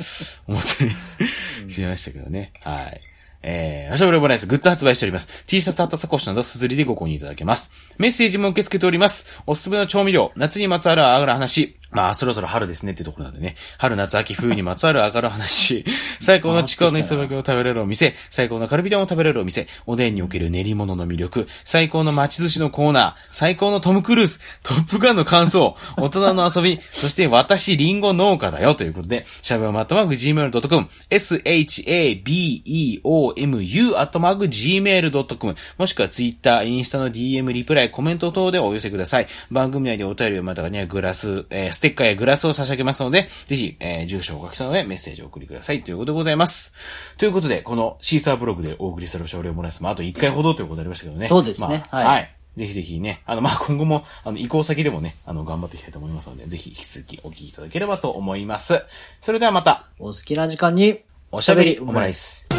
[0.47, 0.91] 思ったり
[1.69, 2.53] しましたけどね。
[2.61, 3.01] はい。
[3.41, 5.45] えー、アシャブレボライスグッズ発売しております。
[5.45, 7.71] T シャツ、ハットサコッシュなど、すずりでご購入いただけます。
[7.97, 9.27] メッセージも受け付けております。
[9.47, 11.78] おすすめの調味料、夏にまつわるあがる話。
[11.91, 13.55] まあ、そろそろ春ですねってところなんでね。
[13.79, 15.83] 春、夏、秋、冬にまつわるあがる話。
[16.19, 18.15] 最高のちくわの磯巻きを食べれるお店。
[18.29, 19.67] 最高のカルビ丼を食べれるお店。
[19.87, 21.47] おでんにおける練り物の魅力。
[21.63, 23.15] 最高の町寿司のコーナー。
[23.31, 24.39] 最高のトム・クルーズ。
[24.61, 25.75] トップガンの感想。
[25.97, 26.79] 大人の遊び。
[26.91, 28.75] そして私、リンゴ農家だよ。
[28.75, 30.87] ということで、シャベオマットマーク Gmail.com。
[31.09, 35.55] shabeomu アットマーク Gmail.com。
[35.79, 39.27] もしくは Twitter、インスタの DM、リプライ、コメント等でお寄せください。
[39.49, 45.81] 番組内でお便りをまたはにはグラス、えーステッカーやグラスを差し上げますので、ぜひ、えー住所をお書きしたのでメッセージをお送りください。
[45.81, 46.73] ということでございます。
[47.17, 49.81] ということで、このシーサーブログでお送りする少量もらいます。
[49.81, 51.27] まあ、あと1回ほどということになりましたけどね。
[51.27, 52.35] そうですねまあはいはい。
[52.57, 58.83] ぜひぜひね、あの、まあ、今後も、あの、移行先でもね、あの、頑張っていきたいと思いますので、ぜひ引き続きお聞きいただければと思います。
[59.21, 60.99] それではまた、お好きな時間に、
[61.31, 62.49] おしゃべりオムライス。